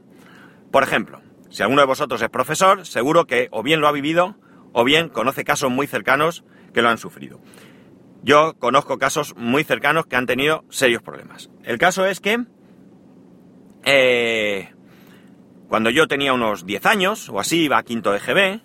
Por 0.70 0.82
ejemplo, 0.82 1.22
si 1.48 1.62
alguno 1.62 1.80
de 1.80 1.86
vosotros 1.86 2.20
es 2.20 2.28
profesor, 2.28 2.84
seguro 2.84 3.26
que 3.26 3.48
o 3.50 3.62
bien 3.62 3.80
lo 3.80 3.88
ha 3.88 3.92
vivido, 3.92 4.36
o 4.72 4.84
bien 4.84 5.08
conoce 5.08 5.44
casos 5.44 5.70
muy 5.70 5.86
cercanos 5.86 6.44
que 6.76 6.82
lo 6.82 6.90
han 6.90 6.98
sufrido. 6.98 7.40
Yo 8.22 8.54
conozco 8.58 8.98
casos 8.98 9.34
muy 9.34 9.64
cercanos 9.64 10.04
que 10.04 10.16
han 10.16 10.26
tenido 10.26 10.66
serios 10.68 11.00
problemas. 11.00 11.48
El 11.64 11.78
caso 11.78 12.04
es 12.04 12.20
que 12.20 12.44
eh, 13.86 14.74
cuando 15.68 15.88
yo 15.88 16.06
tenía 16.06 16.34
unos 16.34 16.66
10 16.66 16.84
años 16.84 17.30
o 17.30 17.40
así, 17.40 17.62
iba 17.62 17.78
a 17.78 17.82
quinto 17.82 18.12
de 18.12 18.18
GB, 18.18 18.60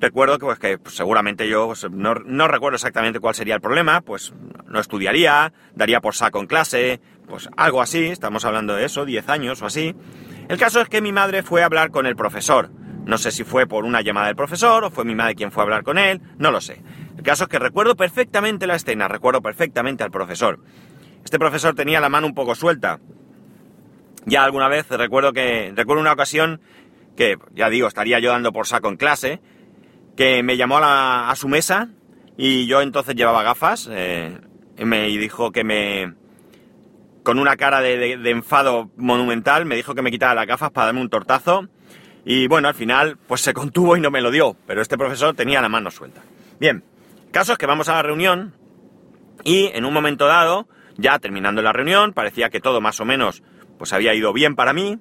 recuerdo 0.00 0.40
que, 0.40 0.46
pues, 0.46 0.58
que 0.58 0.78
pues, 0.78 0.96
seguramente 0.96 1.48
yo 1.48 1.68
pues, 1.68 1.88
no, 1.88 2.14
no, 2.14 2.48
recuerdo 2.48 2.74
exactamente 2.74 3.20
cuál 3.20 3.36
sería 3.36 3.54
el 3.54 3.60
problema, 3.60 4.00
pues 4.00 4.34
no 4.66 4.80
estudiaría, 4.80 5.52
daría 5.76 6.00
por 6.00 6.16
saco 6.16 6.40
en 6.40 6.48
clase, 6.48 7.00
pues 7.28 7.48
algo 7.56 7.80
así, 7.80 8.06
estamos 8.06 8.44
hablando 8.44 8.74
de 8.74 8.86
eso, 8.86 9.04
10 9.04 9.28
años 9.28 9.62
o 9.62 9.66
así. 9.66 9.94
El 10.48 10.58
caso 10.58 10.80
es 10.80 10.88
que 10.88 11.00
mi 11.00 11.12
madre 11.12 11.44
fue 11.44 11.62
a 11.62 11.66
hablar 11.66 11.92
con 11.92 12.06
el 12.06 12.16
profesor. 12.16 12.72
No 13.04 13.18
sé 13.18 13.32
si 13.32 13.42
fue 13.44 13.66
por 13.66 13.84
una 13.84 14.00
llamada 14.00 14.28
del 14.28 14.36
profesor 14.36 14.84
o 14.84 14.90
fue 14.90 15.04
mi 15.04 15.14
madre 15.14 15.34
quien 15.34 15.50
fue 15.50 15.62
a 15.62 15.64
hablar 15.64 15.82
con 15.82 15.98
él, 15.98 16.20
no 16.38 16.50
lo 16.50 16.60
sé. 16.60 16.82
El 17.16 17.22
caso 17.22 17.44
es 17.44 17.48
que 17.48 17.58
recuerdo 17.58 17.96
perfectamente 17.96 18.66
la 18.66 18.76
escena, 18.76 19.08
recuerdo 19.08 19.42
perfectamente 19.42 20.04
al 20.04 20.10
profesor. 20.10 20.60
Este 21.24 21.38
profesor 21.38 21.74
tenía 21.74 22.00
la 22.00 22.08
mano 22.08 22.26
un 22.26 22.34
poco 22.34 22.54
suelta. 22.54 23.00
Ya 24.24 24.44
alguna 24.44 24.68
vez 24.68 24.88
recuerdo 24.88 25.32
que, 25.32 25.72
recuerdo 25.74 26.00
una 26.00 26.12
ocasión 26.12 26.60
que, 27.16 27.36
ya 27.54 27.68
digo, 27.68 27.88
estaría 27.88 28.20
yo 28.20 28.30
dando 28.30 28.52
por 28.52 28.66
saco 28.66 28.88
en 28.88 28.96
clase, 28.96 29.40
que 30.16 30.42
me 30.42 30.56
llamó 30.56 30.78
a, 30.80 31.32
su 31.36 31.48
mesa 31.48 31.88
y 32.36 32.66
yo 32.66 32.80
entonces 32.80 33.16
llevaba 33.16 33.42
gafas 33.42 33.88
eh, 33.90 34.38
y 34.78 34.84
me 34.84 35.06
dijo 35.08 35.50
que 35.50 35.64
me, 35.64 36.14
con 37.24 37.38
una 37.38 37.56
cara 37.56 37.80
de, 37.80 38.16
de, 38.16 38.30
enfado 38.30 38.90
monumental, 38.96 39.66
me 39.66 39.76
dijo 39.76 39.94
que 39.94 40.02
me 40.02 40.10
quitara 40.10 40.34
las 40.34 40.46
gafas 40.46 40.70
para 40.70 40.86
darme 40.86 41.00
un 41.00 41.10
tortazo 41.10 41.68
y 42.24 42.46
bueno, 42.46 42.68
al 42.68 42.74
final 42.74 43.18
pues 43.26 43.40
se 43.40 43.52
contuvo 43.52 43.96
y 43.96 44.00
no 44.00 44.10
me 44.10 44.20
lo 44.20 44.30
dio, 44.30 44.56
pero 44.66 44.82
este 44.82 44.96
profesor 44.96 45.34
tenía 45.34 45.60
la 45.60 45.68
mano 45.68 45.90
suelta. 45.90 46.22
Bien, 46.60 46.84
Caso 47.32 47.52
es 47.52 47.58
que 47.58 47.64
vamos 47.64 47.88
a 47.88 47.94
la 47.94 48.02
reunión 48.02 48.54
y 49.42 49.70
en 49.72 49.86
un 49.86 49.94
momento 49.94 50.26
dado, 50.26 50.68
ya 50.98 51.18
terminando 51.18 51.62
la 51.62 51.72
reunión, 51.72 52.12
parecía 52.12 52.50
que 52.50 52.60
todo 52.60 52.82
más 52.82 53.00
o 53.00 53.06
menos 53.06 53.42
pues 53.78 53.94
había 53.94 54.14
ido 54.14 54.34
bien 54.34 54.54
para 54.54 54.74
mí. 54.74 54.98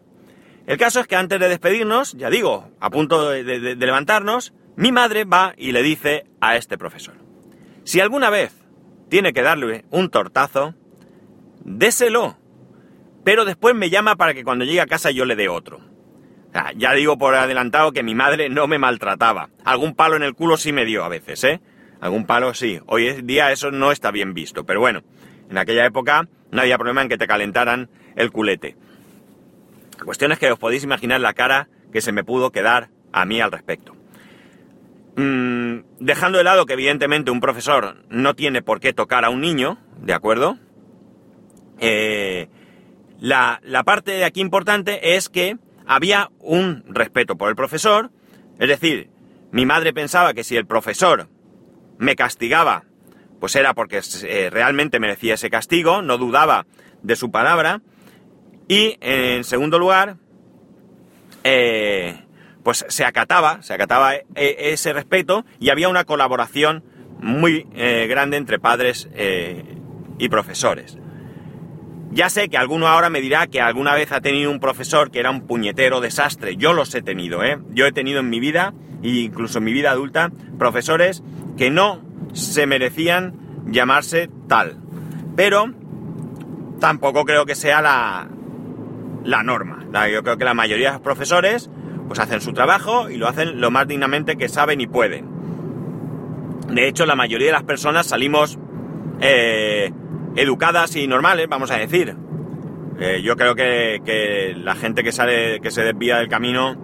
El 0.65 0.77
caso 0.77 1.01
es 1.01 1.07
que 1.07 1.17
antes 1.17 1.41
de 1.41 1.49
despedirnos, 1.49 2.13
ya 2.13 2.29
digo, 2.29 2.71
a 2.79 2.89
punto 2.89 3.29
de, 3.29 3.43
levantarnos, 3.75 4.53
mi 4.77 4.93
madre 4.93 5.25
va 5.25 5.53
y 5.57 5.73
le 5.73 5.83
dice 5.83 6.23
a 6.39 6.55
este 6.55 6.77
profesor, 6.77 7.15
si 7.83 7.99
alguna 7.99 8.29
vez 8.29 8.55
tiene 9.09 9.33
que 9.33 9.41
darle 9.41 9.83
un 9.89 10.09
tortazo, 10.09 10.73
déselo, 11.65 12.37
pero 13.25 13.43
después 13.43 13.75
me 13.75 13.89
llama 13.89 14.15
para 14.15 14.33
que 14.33 14.45
cuando 14.45 14.63
llegue 14.63 14.79
a 14.79 14.87
casa 14.87 15.11
yo 15.11 15.25
le 15.25 15.35
dé 15.35 15.49
otro. 15.49 15.81
Ya 16.75 16.93
digo 16.93 17.17
por 17.17 17.35
adelantado 17.35 17.91
que 17.91 18.03
mi 18.03 18.15
madre 18.15 18.49
no 18.49 18.67
me 18.67 18.77
maltrataba. 18.77 19.49
Algún 19.63 19.95
palo 19.95 20.15
en 20.15 20.23
el 20.23 20.33
culo 20.33 20.57
sí 20.57 20.71
me 20.71 20.85
dio 20.85 21.03
a 21.03 21.09
veces, 21.09 21.43
¿eh? 21.43 21.61
Algún 22.01 22.25
palo 22.25 22.53
sí. 22.53 22.79
Hoy 22.87 23.07
en 23.07 23.27
día 23.27 23.51
eso 23.51 23.71
no 23.71 23.91
está 23.91 24.11
bien 24.11 24.33
visto, 24.33 24.65
pero 24.65 24.79
bueno, 24.79 25.01
en 25.49 25.57
aquella 25.57 25.85
época 25.85 26.27
no 26.51 26.61
había 26.61 26.77
problema 26.77 27.01
en 27.01 27.09
que 27.09 27.17
te 27.17 27.27
calentaran 27.27 27.89
el 28.15 28.31
culete. 28.31 28.75
La 29.97 30.05
cuestión 30.05 30.31
es 30.31 30.39
que 30.39 30.51
os 30.51 30.59
podéis 30.59 30.83
imaginar 30.83 31.21
la 31.21 31.33
cara 31.33 31.69
que 31.93 32.01
se 32.01 32.11
me 32.11 32.23
pudo 32.23 32.51
quedar 32.51 32.89
a 33.13 33.25
mí 33.25 33.39
al 33.39 33.51
respecto. 33.51 33.95
Mm, 35.15 35.81
dejando 35.99 36.37
de 36.37 36.43
lado 36.43 36.65
que 36.65 36.73
evidentemente 36.73 37.31
un 37.31 37.41
profesor 37.41 37.97
no 38.09 38.33
tiene 38.33 38.61
por 38.61 38.79
qué 38.79 38.93
tocar 38.93 39.25
a 39.25 39.29
un 39.29 39.41
niño, 39.41 39.77
¿de 39.97 40.13
acuerdo? 40.13 40.57
Eh, 41.79 42.47
la, 43.19 43.59
la 43.63 43.83
parte 43.83 44.11
de 44.11 44.25
aquí 44.25 44.41
importante 44.41 45.15
es 45.15 45.29
que 45.29 45.57
había 45.91 46.31
un 46.39 46.85
respeto 46.87 47.35
por 47.35 47.49
el 47.49 47.55
profesor, 47.57 48.11
es 48.59 48.69
decir, 48.69 49.09
mi 49.51 49.65
madre 49.65 49.91
pensaba 49.91 50.33
que 50.33 50.45
si 50.45 50.55
el 50.55 50.65
profesor 50.65 51.27
me 51.97 52.15
castigaba, 52.15 52.85
pues 53.41 53.57
era 53.57 53.73
porque 53.73 53.99
eh, 54.23 54.49
realmente 54.49 55.01
merecía 55.01 55.33
ese 55.33 55.49
castigo, 55.49 56.01
no 56.01 56.17
dudaba 56.17 56.65
de 57.03 57.17
su 57.17 57.29
palabra. 57.29 57.81
Y 58.69 58.95
en 59.01 59.43
segundo 59.43 59.79
lugar, 59.79 60.15
eh, 61.43 62.23
pues 62.63 62.85
se 62.87 63.03
acataba, 63.03 63.61
se 63.61 63.73
acataba 63.73 64.15
e, 64.15 64.23
ese 64.35 64.93
respeto 64.93 65.45
y 65.59 65.71
había 65.71 65.89
una 65.89 66.05
colaboración 66.05 66.85
muy 67.19 67.67
eh, 67.75 68.07
grande 68.07 68.37
entre 68.37 68.59
padres 68.59 69.09
y 70.17 70.29
profesores. 70.29 71.00
Ya 72.11 72.29
sé 72.29 72.49
que 72.49 72.57
alguno 72.57 72.87
ahora 72.87 73.09
me 73.09 73.21
dirá 73.21 73.47
que 73.47 73.61
alguna 73.61 73.95
vez 73.95 74.11
ha 74.11 74.19
tenido 74.19 74.51
un 74.51 74.59
profesor 74.59 75.11
que 75.11 75.19
era 75.19 75.31
un 75.31 75.47
puñetero 75.47 76.01
desastre. 76.01 76.57
Yo 76.57 76.73
los 76.73 76.93
he 76.93 77.01
tenido, 77.01 77.43
¿eh? 77.43 77.57
Yo 77.69 77.85
he 77.85 77.93
tenido 77.93 78.19
en 78.19 78.29
mi 78.29 78.39
vida, 78.39 78.73
e 79.01 79.09
incluso 79.09 79.59
en 79.59 79.63
mi 79.63 79.73
vida 79.73 79.91
adulta, 79.91 80.31
profesores 80.59 81.23
que 81.57 81.69
no 81.69 82.01
se 82.33 82.67
merecían 82.67 83.63
llamarse 83.65 84.29
tal. 84.47 84.77
Pero 85.37 85.73
tampoco 86.81 87.23
creo 87.23 87.45
que 87.45 87.55
sea 87.55 87.81
la, 87.81 88.27
la 89.23 89.43
norma. 89.43 89.85
Yo 90.11 90.23
creo 90.23 90.37
que 90.37 90.45
la 90.45 90.53
mayoría 90.53 90.87
de 90.87 90.93
los 90.93 91.01
profesores 91.01 91.69
pues 92.07 92.19
hacen 92.19 92.41
su 92.41 92.51
trabajo 92.51 93.09
y 93.09 93.15
lo 93.15 93.27
hacen 93.27 93.61
lo 93.61 93.71
más 93.71 93.87
dignamente 93.87 94.35
que 94.35 94.49
saben 94.49 94.81
y 94.81 94.87
pueden. 94.87 95.29
De 96.67 96.87
hecho, 96.87 97.05
la 97.05 97.15
mayoría 97.15 97.47
de 97.47 97.53
las 97.53 97.63
personas 97.63 98.07
salimos 98.07 98.59
eh, 99.21 99.93
educadas 100.35 100.95
y 100.95 101.07
normales, 101.07 101.47
vamos 101.49 101.71
a 101.71 101.77
decir. 101.77 102.15
Eh, 102.99 103.21
yo 103.23 103.35
creo 103.35 103.55
que, 103.55 104.01
que, 104.05 104.55
la 104.55 104.75
gente 104.75 105.03
que 105.03 105.11
sale, 105.11 105.59
que 105.59 105.71
se 105.71 105.83
desvía 105.83 106.17
del 106.17 106.27
camino, 106.27 106.75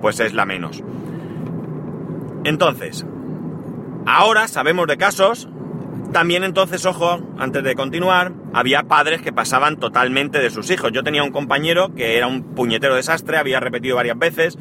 pues 0.00 0.20
es 0.20 0.34
la 0.34 0.44
menos. 0.44 0.82
Entonces, 2.44 3.06
Ahora 4.06 4.48
sabemos 4.48 4.86
de 4.86 4.98
casos, 4.98 5.48
también 6.12 6.44
entonces, 6.44 6.84
ojo, 6.84 7.20
antes 7.38 7.64
de 7.64 7.74
continuar, 7.74 8.32
había 8.52 8.82
padres 8.82 9.22
que 9.22 9.32
pasaban 9.32 9.78
totalmente 9.78 10.40
de 10.40 10.50
sus 10.50 10.70
hijos. 10.70 10.92
Yo 10.92 11.02
tenía 11.02 11.22
un 11.22 11.30
compañero 11.30 11.94
que 11.94 12.18
era 12.18 12.26
un 12.26 12.54
puñetero 12.54 12.96
desastre, 12.96 13.38
había 13.38 13.60
repetido 13.60 13.96
varias 13.96 14.18
veces. 14.18 14.58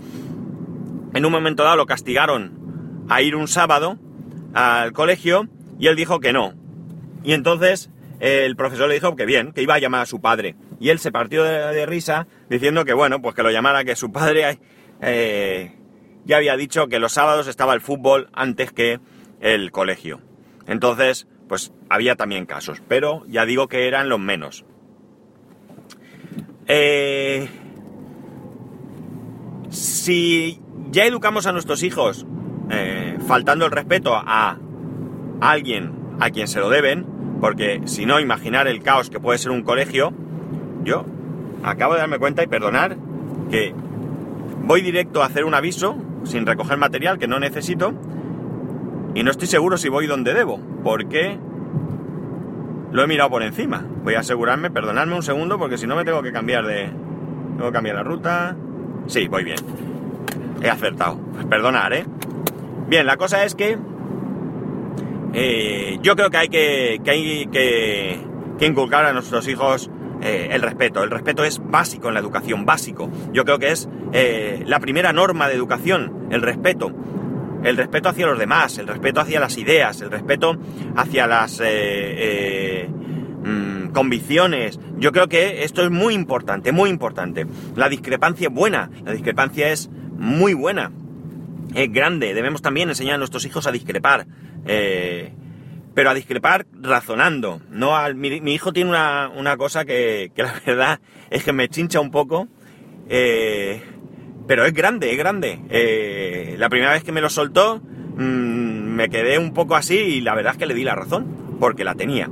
En 1.14 1.26
un 1.26 1.32
momento 1.32 1.64
dado 1.64 1.76
lo 1.76 1.86
castigaron 1.86 3.06
a 3.10 3.22
ir 3.22 3.36
un 3.36 3.50
sábado 3.50 3.98
al 4.54 4.94
colegio 4.94 5.50
y 5.78 5.88
él 5.88 5.98
dijo 5.98 6.22
que 6.22 6.32
no. 6.32 6.54
Y 7.26 7.34
entonces 7.34 7.90
el 8.24 8.56
profesor 8.56 8.88
le 8.88 8.94
dijo 8.94 9.18
que 9.18 9.26
bien, 9.26 9.52
que 9.52 9.62
iba 9.62 9.74
a 9.74 9.80
llamar 9.80 10.04
a 10.04 10.06
su 10.06 10.22
padre. 10.22 10.56
Y 10.80 10.90
él 10.90 11.00
se 11.00 11.12
partió 11.12 11.44
de, 11.44 11.86
risa 11.86 12.26
diciendo 12.50 12.86
que 12.86 12.94
bueno, 12.94 13.22
pues 13.22 13.36
que 13.36 13.44
lo 13.44 13.52
llamara, 13.52 13.84
que 13.84 13.98
su 13.98 14.14
padre 14.14 14.60
eh, 15.02 15.76
ya 16.24 16.38
había 16.38 16.56
dicho 16.56 16.88
que 16.88 17.00
los 17.00 17.12
sábados 17.12 17.48
estaba 17.48 17.74
el 17.74 17.82
fútbol 17.82 18.30
antes 18.32 18.72
que 18.72 19.02
el 19.42 19.72
colegio. 19.72 20.22
Entonces, 20.68 21.28
pues 21.50 21.74
había 21.90 22.16
también 22.16 22.46
casos, 22.46 22.82
pero 22.88 23.26
ya 23.28 23.46
digo 23.46 23.68
que 23.68 23.90
eran 23.90 24.08
los 24.08 24.22
menos. 24.22 24.64
Eh, 26.68 27.50
si 29.68 30.62
ya 30.92 31.04
educamos 31.04 31.46
a 31.46 31.52
nuestros 31.52 31.84
hijos 31.84 32.26
eh, 32.70 33.18
faltando 33.28 33.66
el 33.66 33.72
respeto 33.72 34.14
a 34.16 34.58
alguien 35.42 36.16
a 36.22 36.30
quien 36.30 36.48
se 36.48 36.62
lo 36.62 36.70
deben, 36.70 37.13
porque 37.44 37.82
si 37.88 38.06
no, 38.06 38.22
imaginar 38.22 38.70
el 38.70 38.82
caos 38.82 39.10
que 39.10 39.20
puede 39.20 39.38
ser 39.38 39.52
un 39.52 39.64
colegio, 39.64 40.14
yo 40.86 41.04
acabo 41.62 41.94
de 41.94 42.00
darme 42.00 42.18
cuenta 42.18 42.42
y 42.42 42.48
perdonar 42.48 42.96
que 43.52 43.76
voy 44.64 44.80
directo 44.80 45.22
a 45.22 45.26
hacer 45.26 45.44
un 45.44 45.54
aviso 45.54 45.98
sin 46.24 46.46
recoger 46.46 46.78
material 46.78 47.20
que 47.20 47.28
no 47.28 47.42
necesito 47.42 47.94
y 49.14 49.24
no 49.24 49.32
estoy 49.32 49.50
seguro 49.50 49.76
si 49.76 49.90
voy 49.90 50.08
donde 50.08 50.34
debo, 50.34 50.58
porque 50.86 51.38
lo 52.94 53.04
he 53.04 53.08
mirado 53.08 53.30
por 53.30 53.44
encima. 53.44 53.86
Voy 54.06 54.14
a 54.14 54.22
asegurarme, 54.22 54.72
perdonadme 54.72 55.14
un 55.14 55.24
segundo, 55.24 55.60
porque 55.60 55.78
si 55.78 55.86
no 55.86 55.98
me 55.98 56.06
tengo 56.06 56.22
que 56.22 56.32
cambiar 56.32 56.66
de... 56.66 56.92
Tengo 57.58 57.66
que 57.66 57.74
cambiar 57.74 57.98
la 57.98 58.04
ruta. 58.04 58.56
Sí, 59.08 59.28
voy 59.28 59.44
bien. 59.44 59.58
He 60.62 60.70
acertado. 60.70 61.20
Perdonar, 61.50 61.92
¿eh? 61.92 62.06
Bien, 62.88 63.06
la 63.06 63.18
cosa 63.18 63.44
es 63.44 63.54
que... 63.54 63.78
eh, 65.34 65.98
yo 66.02 66.16
creo 66.16 66.30
que 66.30 66.38
hay 66.38 66.50
que, 66.50 67.02
que, 67.04 68.20
inculcar 68.66 69.04
a 69.04 69.12
nuestros 69.12 69.48
hijos 69.50 69.90
eh, 70.22 70.50
el 70.52 70.62
respeto. 70.62 71.04
El 71.04 71.12
respeto 71.12 71.44
es 71.44 71.60
básico 71.62 72.08
en 72.08 72.14
la 72.14 72.22
educación, 72.22 72.66
básico. 72.66 73.12
Yo 73.34 73.44
creo 73.44 73.60
que 73.60 73.72
es 73.72 73.90
eh, 74.14 74.64
la 74.68 74.80
primera 74.80 75.12
norma 75.12 75.48
de 75.48 75.56
educación, 75.56 76.28
el 76.30 76.42
respeto. 76.42 76.94
El 77.64 77.78
respeto 77.78 78.10
hacia 78.10 78.28
los 78.28 78.38
demás, 78.38 78.78
el 78.78 78.88
respeto 78.88 79.22
hacia 79.22 79.40
las 79.40 79.58
ideas, 79.58 80.02
el 80.02 80.12
respeto 80.12 80.58
hacia 80.98 81.28
las 81.28 81.62
eh, 81.62 81.66
eh, 81.66 82.90
mm, 82.90 83.92
convicciones. 83.94 84.80
Yo 84.98 85.14
creo 85.14 85.30
que 85.30 85.64
esto 85.64 85.82
es 85.82 85.90
muy 85.90 86.14
importante, 86.14 86.74
muy 86.74 86.90
importante. 86.90 87.48
La 87.76 87.88
discrepancia 87.88 88.50
es 88.50 88.54
buena, 88.54 88.92
la 89.06 89.14
discrepancia 89.14 89.70
es 89.70 89.90
muy 90.18 90.54
buena, 90.54 90.92
es 91.74 91.92
grande. 91.92 92.34
Debemos 92.34 92.62
también 92.62 92.90
enseñar 92.90 93.16
a 93.16 93.18
nuestros 93.18 93.46
hijos 93.46 93.66
a 93.66 93.72
discrepar. 93.72 94.28
Eh, 94.66 95.32
pero 95.94 96.10
a 96.10 96.14
discrepar 96.14 96.66
razonando. 96.74 97.62
No 97.70 97.96
al, 97.96 98.16
mi, 98.16 98.30
hijo 98.54 98.74
tiene 98.74 98.90
una, 98.90 99.30
una 99.36 99.58
cosa 99.58 99.86
que, 99.86 100.32
la 100.36 100.54
verdad 100.66 101.00
es 101.30 101.44
que 101.44 101.54
me 101.54 101.70
chincha 101.70 102.00
un 102.00 102.12
poco. 102.12 102.48
Eh, 103.10 103.82
pero 104.48 104.66
es 104.66 104.74
grande, 104.74 105.12
es 105.12 105.18
grande. 105.18 105.60
Eh, 105.70 106.56
la 106.58 106.70
primera 106.70 106.92
vez 106.92 107.04
que 107.04 107.12
me 107.12 107.22
lo 107.22 107.30
soltó, 107.30 107.78
mmm, 107.78 108.96
me 108.96 109.10
quedé 109.10 109.38
un 109.38 109.54
poco 109.54 109.76
así 109.76 109.96
y 109.96 110.22
la 110.22 110.36
verdad 110.36 110.54
es 110.54 110.58
que 110.58 110.66
le 110.66 110.74
di 110.74 110.84
la 110.84 110.96
razón, 110.96 111.58
porque 111.60 111.84
la 111.84 111.96
tenía. 111.96 112.30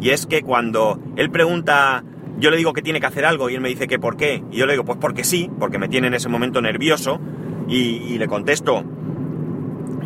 Y 0.00 0.10
es 0.10 0.26
que 0.26 0.42
cuando 0.42 1.00
él 1.16 1.30
pregunta, 1.30 2.04
yo 2.38 2.50
le 2.50 2.56
digo 2.56 2.72
que 2.72 2.82
tiene 2.82 3.00
que 3.00 3.06
hacer 3.06 3.24
algo 3.24 3.48
y 3.48 3.54
él 3.54 3.60
me 3.60 3.68
dice 3.68 3.86
que 3.86 3.98
por 3.98 4.16
qué, 4.16 4.42
y 4.50 4.56
yo 4.56 4.66
le 4.66 4.72
digo 4.72 4.84
pues 4.84 4.98
porque 5.00 5.24
sí, 5.24 5.50
porque 5.58 5.78
me 5.78 5.88
tiene 5.88 6.08
en 6.08 6.14
ese 6.14 6.28
momento 6.28 6.60
nervioso, 6.60 7.20
y 7.66 8.18
le 8.18 8.28
contesto, 8.28 8.84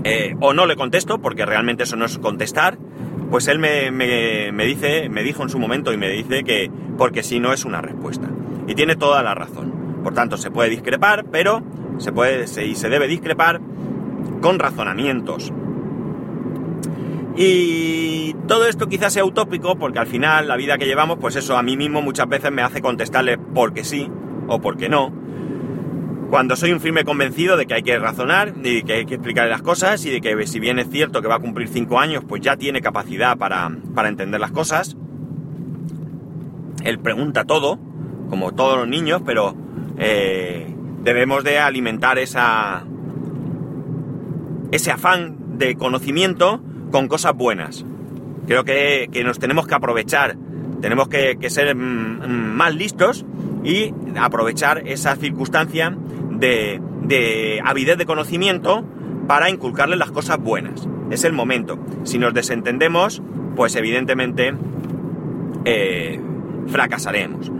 eh, 0.04 0.34
o 0.40 0.52
no 0.54 0.66
le 0.66 0.76
contesto, 0.76 1.20
porque 1.20 1.46
realmente 1.46 1.84
eso 1.84 1.96
no 1.96 2.04
es 2.04 2.18
contestar, 2.18 2.78
pues 3.30 3.48
él 3.48 3.58
me, 3.58 3.90
me, 3.90 4.52
me, 4.52 4.64
dice, 4.64 5.08
me 5.08 5.22
dijo 5.22 5.42
en 5.42 5.48
su 5.48 5.58
momento 5.58 5.92
y 5.92 5.96
me 5.96 6.08
dice 6.08 6.44
que 6.44 6.70
porque 6.96 7.22
sí 7.22 7.40
no 7.40 7.52
es 7.52 7.64
una 7.64 7.80
respuesta. 7.80 8.28
Y 8.66 8.74
tiene 8.74 8.96
toda 8.96 9.22
la 9.22 9.34
razón. 9.34 10.00
Por 10.02 10.14
tanto, 10.14 10.36
se 10.36 10.50
puede 10.50 10.70
discrepar, 10.70 11.26
pero 11.30 11.62
se 11.98 12.12
puede 12.12 12.46
se, 12.46 12.66
y 12.66 12.74
se 12.74 12.88
debe 12.88 13.06
discrepar 13.06 13.60
con 14.40 14.58
razonamientos. 14.58 15.52
Y 17.36 18.34
todo 18.48 18.66
esto 18.66 18.88
quizás 18.88 19.12
sea 19.12 19.24
utópico, 19.24 19.76
porque 19.76 19.98
al 19.98 20.06
final 20.06 20.48
la 20.48 20.56
vida 20.56 20.76
que 20.78 20.86
llevamos, 20.86 21.18
pues 21.20 21.36
eso 21.36 21.56
a 21.56 21.62
mí 21.62 21.76
mismo 21.76 22.02
muchas 22.02 22.28
veces 22.28 22.50
me 22.50 22.62
hace 22.62 22.80
contestarle 22.80 23.38
porque 23.38 23.84
sí 23.84 24.11
o 24.48 24.61
porque 24.61 24.88
no. 24.88 25.12
Cuando 26.30 26.56
soy 26.56 26.72
un 26.72 26.80
firme 26.80 27.04
convencido 27.04 27.56
de 27.56 27.64
que 27.64 27.72
hay 27.72 27.82
que 27.82 27.98
razonar, 27.98 28.54
de 28.54 28.82
que 28.82 28.92
hay 28.92 29.06
que 29.06 29.14
explicarle 29.14 29.50
las 29.50 29.62
cosas 29.62 30.04
y 30.04 30.10
de 30.10 30.20
que 30.20 30.46
si 30.46 30.60
bien 30.60 30.78
es 30.78 30.90
cierto 30.90 31.22
que 31.22 31.28
va 31.28 31.36
a 31.36 31.40
cumplir 31.40 31.68
cinco 31.68 31.98
años, 31.98 32.22
pues 32.28 32.42
ya 32.42 32.56
tiene 32.56 32.82
capacidad 32.82 33.38
para, 33.38 33.70
para 33.94 34.08
entender 34.08 34.38
las 34.38 34.50
cosas. 34.50 34.94
Él 36.84 36.98
pregunta 36.98 37.44
todo, 37.44 37.78
como 38.28 38.52
todos 38.52 38.76
los 38.76 38.86
niños, 38.86 39.22
pero 39.24 39.56
eh, 39.96 40.66
debemos 41.02 41.44
de 41.44 41.60
alimentar 41.60 42.18
esa, 42.18 42.84
ese 44.70 44.90
afán 44.90 45.58
de 45.58 45.76
conocimiento 45.76 46.60
con 46.92 47.08
cosas 47.08 47.34
buenas. 47.34 47.86
Creo 48.46 48.64
que, 48.64 49.08
que 49.10 49.24
nos 49.24 49.38
tenemos 49.38 49.66
que 49.66 49.74
aprovechar, 49.74 50.36
tenemos 50.82 51.08
que, 51.08 51.38
ser 51.48 51.74
mm, 51.74 52.54
más 52.54 52.74
listos 52.74 53.24
y 53.64 53.94
aprovechar 54.18 54.86
esa 54.86 55.16
circunstancia 55.16 55.96
de, 56.38 56.81
de, 57.03 57.61
avidez 57.64 57.98
de 57.98 58.07
conocimiento 58.07 58.85
para 59.27 59.51
inculcarle 59.51 59.96
las 59.96 60.11
cosas 60.11 60.38
buenas. 60.38 60.88
Es 61.11 61.24
el 61.24 61.33
momento. 61.33 61.79
Si 62.05 62.18
nos 62.18 62.35
desentendemos, 62.35 63.22
pues 63.57 63.77
evidentemente 63.77 64.55
eh, 65.64 66.20
fracasaremos. 66.68 67.51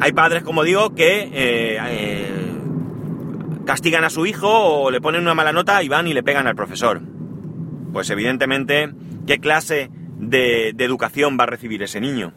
Hay 0.00 0.12
padres, 0.12 0.42
como 0.42 0.62
digo, 0.64 0.94
que 0.94 1.22
eh, 1.22 1.78
eh, 1.78 2.30
castigan 3.66 4.04
a 4.04 4.10
su 4.10 4.26
hijo 4.26 4.48
o 4.48 4.90
le 4.90 5.00
ponen 5.00 5.22
una 5.22 5.34
mala 5.34 5.52
nota 5.52 5.82
y 5.82 5.88
van 5.88 6.06
y 6.06 6.14
le 6.14 6.22
pegan 6.22 6.46
al 6.46 6.56
profesor. 6.56 7.00
Pues 7.92 8.08
evidentemente, 8.10 8.90
¿qué 9.26 9.38
clase 9.40 9.90
de, 10.18 10.72
de 10.74 10.84
educación 10.84 11.36
va 11.38 11.44
a 11.44 11.48
recibir 11.48 11.82
ese 11.82 12.00
niño? 12.00 12.32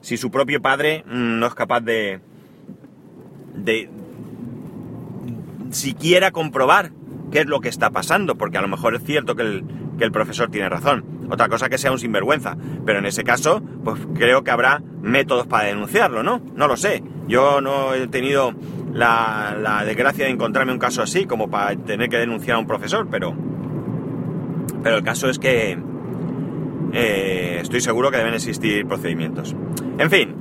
Si 0.00 0.16
su 0.16 0.30
propio 0.30 0.62
padre 0.62 1.04
mmm, 1.06 1.38
no 1.38 1.46
es 1.46 1.54
capaz 1.54 1.80
de, 1.80 2.20
de 3.54 3.90
siquiera 5.74 6.30
comprobar 6.30 6.92
qué 7.30 7.40
es 7.40 7.46
lo 7.46 7.60
que 7.60 7.68
está 7.68 7.90
pasando, 7.90 8.36
porque 8.36 8.58
a 8.58 8.62
lo 8.62 8.68
mejor 8.68 8.94
es 8.94 9.02
cierto 9.02 9.34
que 9.34 9.42
el, 9.42 9.64
que 9.98 10.04
el 10.04 10.12
profesor 10.12 10.50
tiene 10.50 10.68
razón. 10.68 11.04
Otra 11.30 11.48
cosa 11.48 11.68
que 11.68 11.78
sea 11.78 11.92
un 11.92 11.98
sinvergüenza. 11.98 12.56
Pero 12.84 12.98
en 12.98 13.06
ese 13.06 13.24
caso, 13.24 13.62
pues 13.82 14.00
creo 14.14 14.44
que 14.44 14.50
habrá 14.50 14.82
métodos 15.02 15.46
para 15.46 15.64
denunciarlo, 15.66 16.22
¿no? 16.22 16.40
No 16.54 16.68
lo 16.68 16.76
sé. 16.76 17.02
Yo 17.26 17.60
no 17.60 17.94
he 17.94 18.06
tenido 18.08 18.54
la, 18.92 19.56
la 19.60 19.84
desgracia 19.84 20.26
de 20.26 20.30
encontrarme 20.30 20.72
un 20.72 20.78
caso 20.78 21.02
así 21.02 21.26
como 21.26 21.50
para 21.50 21.74
tener 21.76 22.08
que 22.08 22.18
denunciar 22.18 22.56
a 22.56 22.60
un 22.60 22.66
profesor, 22.66 23.08
pero. 23.10 23.34
Pero 24.82 24.96
el 24.96 25.02
caso 25.02 25.28
es 25.28 25.38
que. 25.38 25.78
Eh, 26.92 27.58
estoy 27.60 27.80
seguro 27.80 28.10
que 28.10 28.18
deben 28.18 28.34
existir 28.34 28.86
procedimientos. 28.86 29.56
En 29.98 30.10
fin. 30.10 30.34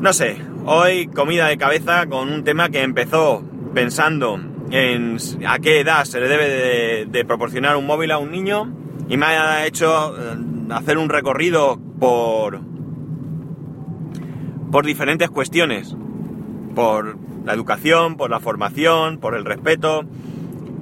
No 0.00 0.12
sé. 0.12 0.38
Hoy 0.64 1.08
comida 1.08 1.48
de 1.48 1.58
cabeza 1.58 2.06
con 2.06 2.32
un 2.32 2.44
tema 2.44 2.70
que 2.70 2.82
empezó 2.82 3.42
pensando 3.74 4.38
en 4.70 5.18
a 5.46 5.58
qué 5.58 5.80
edad 5.80 6.04
se 6.04 6.20
le 6.20 6.28
debe 6.28 7.06
de, 7.06 7.24
proporcionar 7.24 7.76
un 7.76 7.86
móvil 7.86 8.10
a 8.10 8.18
un 8.18 8.30
niño 8.30 8.72
y 9.08 9.16
me 9.16 9.26
ha 9.26 9.66
hecho 9.66 10.16
eh, 10.16 10.36
hacer 10.70 10.98
un 10.98 11.08
recorrido 11.08 11.78
por 11.98 12.60
por 14.70 14.86
diferentes 14.86 15.28
cuestiones 15.30 15.94
por 16.74 17.16
la 17.44 17.52
educación 17.52 18.16
por 18.16 18.30
la 18.30 18.40
formación 18.40 19.18
por 19.18 19.34
el 19.34 19.44
respeto 19.44 20.04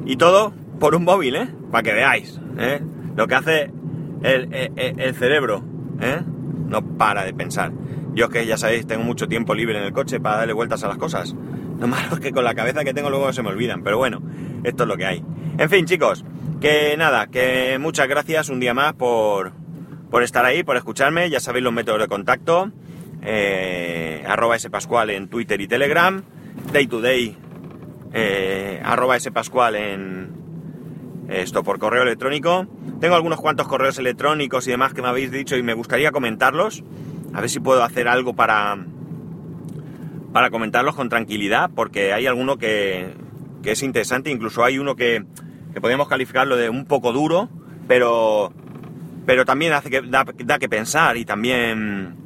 y 0.04 0.16
todo 0.16 0.52
por 0.78 0.94
un 0.94 1.04
móvil 1.04 1.36
¿eh? 1.36 1.48
para 1.70 1.82
que 1.82 1.92
veáis 1.92 2.40
¿eh? 2.58 2.80
lo 3.16 3.26
que 3.26 3.34
hace 3.34 3.72
el, 4.22 4.54
el, 4.54 5.00
el 5.00 5.14
cerebro 5.14 5.64
¿eh? 6.00 6.20
no 6.68 6.82
para 6.96 7.24
de 7.24 7.34
pensar 7.34 7.72
yo 8.14 8.26
es 8.26 8.30
que 8.30 8.46
ya 8.46 8.56
sabéis 8.56 8.86
tengo 8.86 9.02
mucho 9.02 9.26
tiempo 9.26 9.54
libre 9.54 9.78
en 9.78 9.84
el 9.84 9.92
coche 9.92 10.20
para 10.20 10.38
darle 10.38 10.52
vueltas 10.52 10.84
a 10.84 10.88
las 10.88 10.98
cosas 10.98 11.34
lo 11.80 11.86
malo 11.86 12.12
es 12.12 12.20
que 12.20 12.30
con 12.30 12.44
la 12.44 12.54
cabeza 12.54 12.84
que 12.84 12.92
tengo 12.92 13.08
luego 13.08 13.32
se 13.32 13.42
me 13.42 13.48
olvidan, 13.48 13.82
pero 13.82 13.96
bueno, 13.96 14.20
esto 14.64 14.82
es 14.82 14.88
lo 14.88 14.98
que 14.98 15.06
hay. 15.06 15.24
En 15.56 15.70
fin, 15.70 15.86
chicos, 15.86 16.26
que 16.60 16.94
nada, 16.98 17.28
que 17.28 17.78
muchas 17.80 18.06
gracias 18.06 18.50
un 18.50 18.60
día 18.60 18.74
más 18.74 18.92
por, 18.92 19.52
por 20.10 20.22
estar 20.22 20.44
ahí, 20.44 20.62
por 20.62 20.76
escucharme. 20.76 21.30
Ya 21.30 21.40
sabéis 21.40 21.64
los 21.64 21.72
métodos 21.72 22.00
de 22.00 22.08
contacto. 22.08 22.70
Eh, 23.22 24.22
arroba 24.26 24.58
spascual 24.58 25.08
en 25.08 25.28
Twitter 25.28 25.58
y 25.58 25.66
Telegram. 25.66 26.22
Day 26.70 26.86
to 26.86 27.00
day, 27.00 27.34
eh, 28.12 28.82
arroba 28.84 29.18
spascual 29.18 29.74
en 29.74 30.40
esto 31.30 31.64
por 31.64 31.78
correo 31.78 32.02
electrónico. 32.02 32.66
Tengo 33.00 33.14
algunos 33.14 33.40
cuantos 33.40 33.66
correos 33.66 33.98
electrónicos 33.98 34.66
y 34.68 34.70
demás 34.70 34.92
que 34.92 35.00
me 35.00 35.08
habéis 35.08 35.30
dicho 35.30 35.56
y 35.56 35.62
me 35.62 35.72
gustaría 35.72 36.12
comentarlos. 36.12 36.84
A 37.32 37.40
ver 37.40 37.48
si 37.48 37.58
puedo 37.58 37.82
hacer 37.82 38.06
algo 38.06 38.34
para, 38.34 38.76
para 40.32 40.50
comentarlos 40.50 40.94
con 40.94 41.08
tranquilidad, 41.08 41.70
porque 41.74 42.12
hay 42.12 42.26
alguno 42.26 42.56
que, 42.56 43.14
que 43.62 43.72
es 43.72 43.82
interesante, 43.82 44.30
incluso 44.30 44.64
hay 44.64 44.78
uno 44.78 44.96
que, 44.96 45.24
que, 45.72 45.80
podríamos 45.80 46.08
calificarlo 46.08 46.56
de 46.56 46.68
un 46.68 46.84
poco 46.84 47.12
duro, 47.12 47.48
pero, 47.88 48.52
pero 49.26 49.44
también 49.44 49.72
hace 49.72 49.90
que, 49.90 50.02
da, 50.02 50.24
da, 50.44 50.58
que 50.58 50.68
pensar 50.68 51.16
y 51.16 51.24
también, 51.24 52.16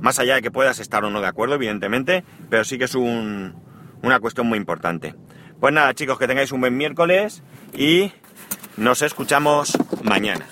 más 0.00 0.18
allá 0.18 0.36
de 0.36 0.42
que 0.42 0.50
puedas 0.50 0.78
estar 0.78 1.04
o 1.04 1.10
no 1.10 1.20
de 1.20 1.26
acuerdo, 1.26 1.54
evidentemente, 1.54 2.24
pero 2.50 2.64
sí 2.64 2.78
que 2.78 2.84
es 2.84 2.94
un, 2.94 3.54
una 4.02 4.20
cuestión 4.20 4.46
muy 4.46 4.58
importante. 4.58 5.14
Pues 5.60 5.72
nada, 5.72 5.94
chicos, 5.94 6.18
que 6.18 6.26
tengáis 6.26 6.52
un 6.52 6.60
buen 6.60 6.76
miércoles 6.76 7.42
y 7.72 8.12
nos 8.76 9.02
escuchamos 9.02 9.76
mañana. 10.02 10.46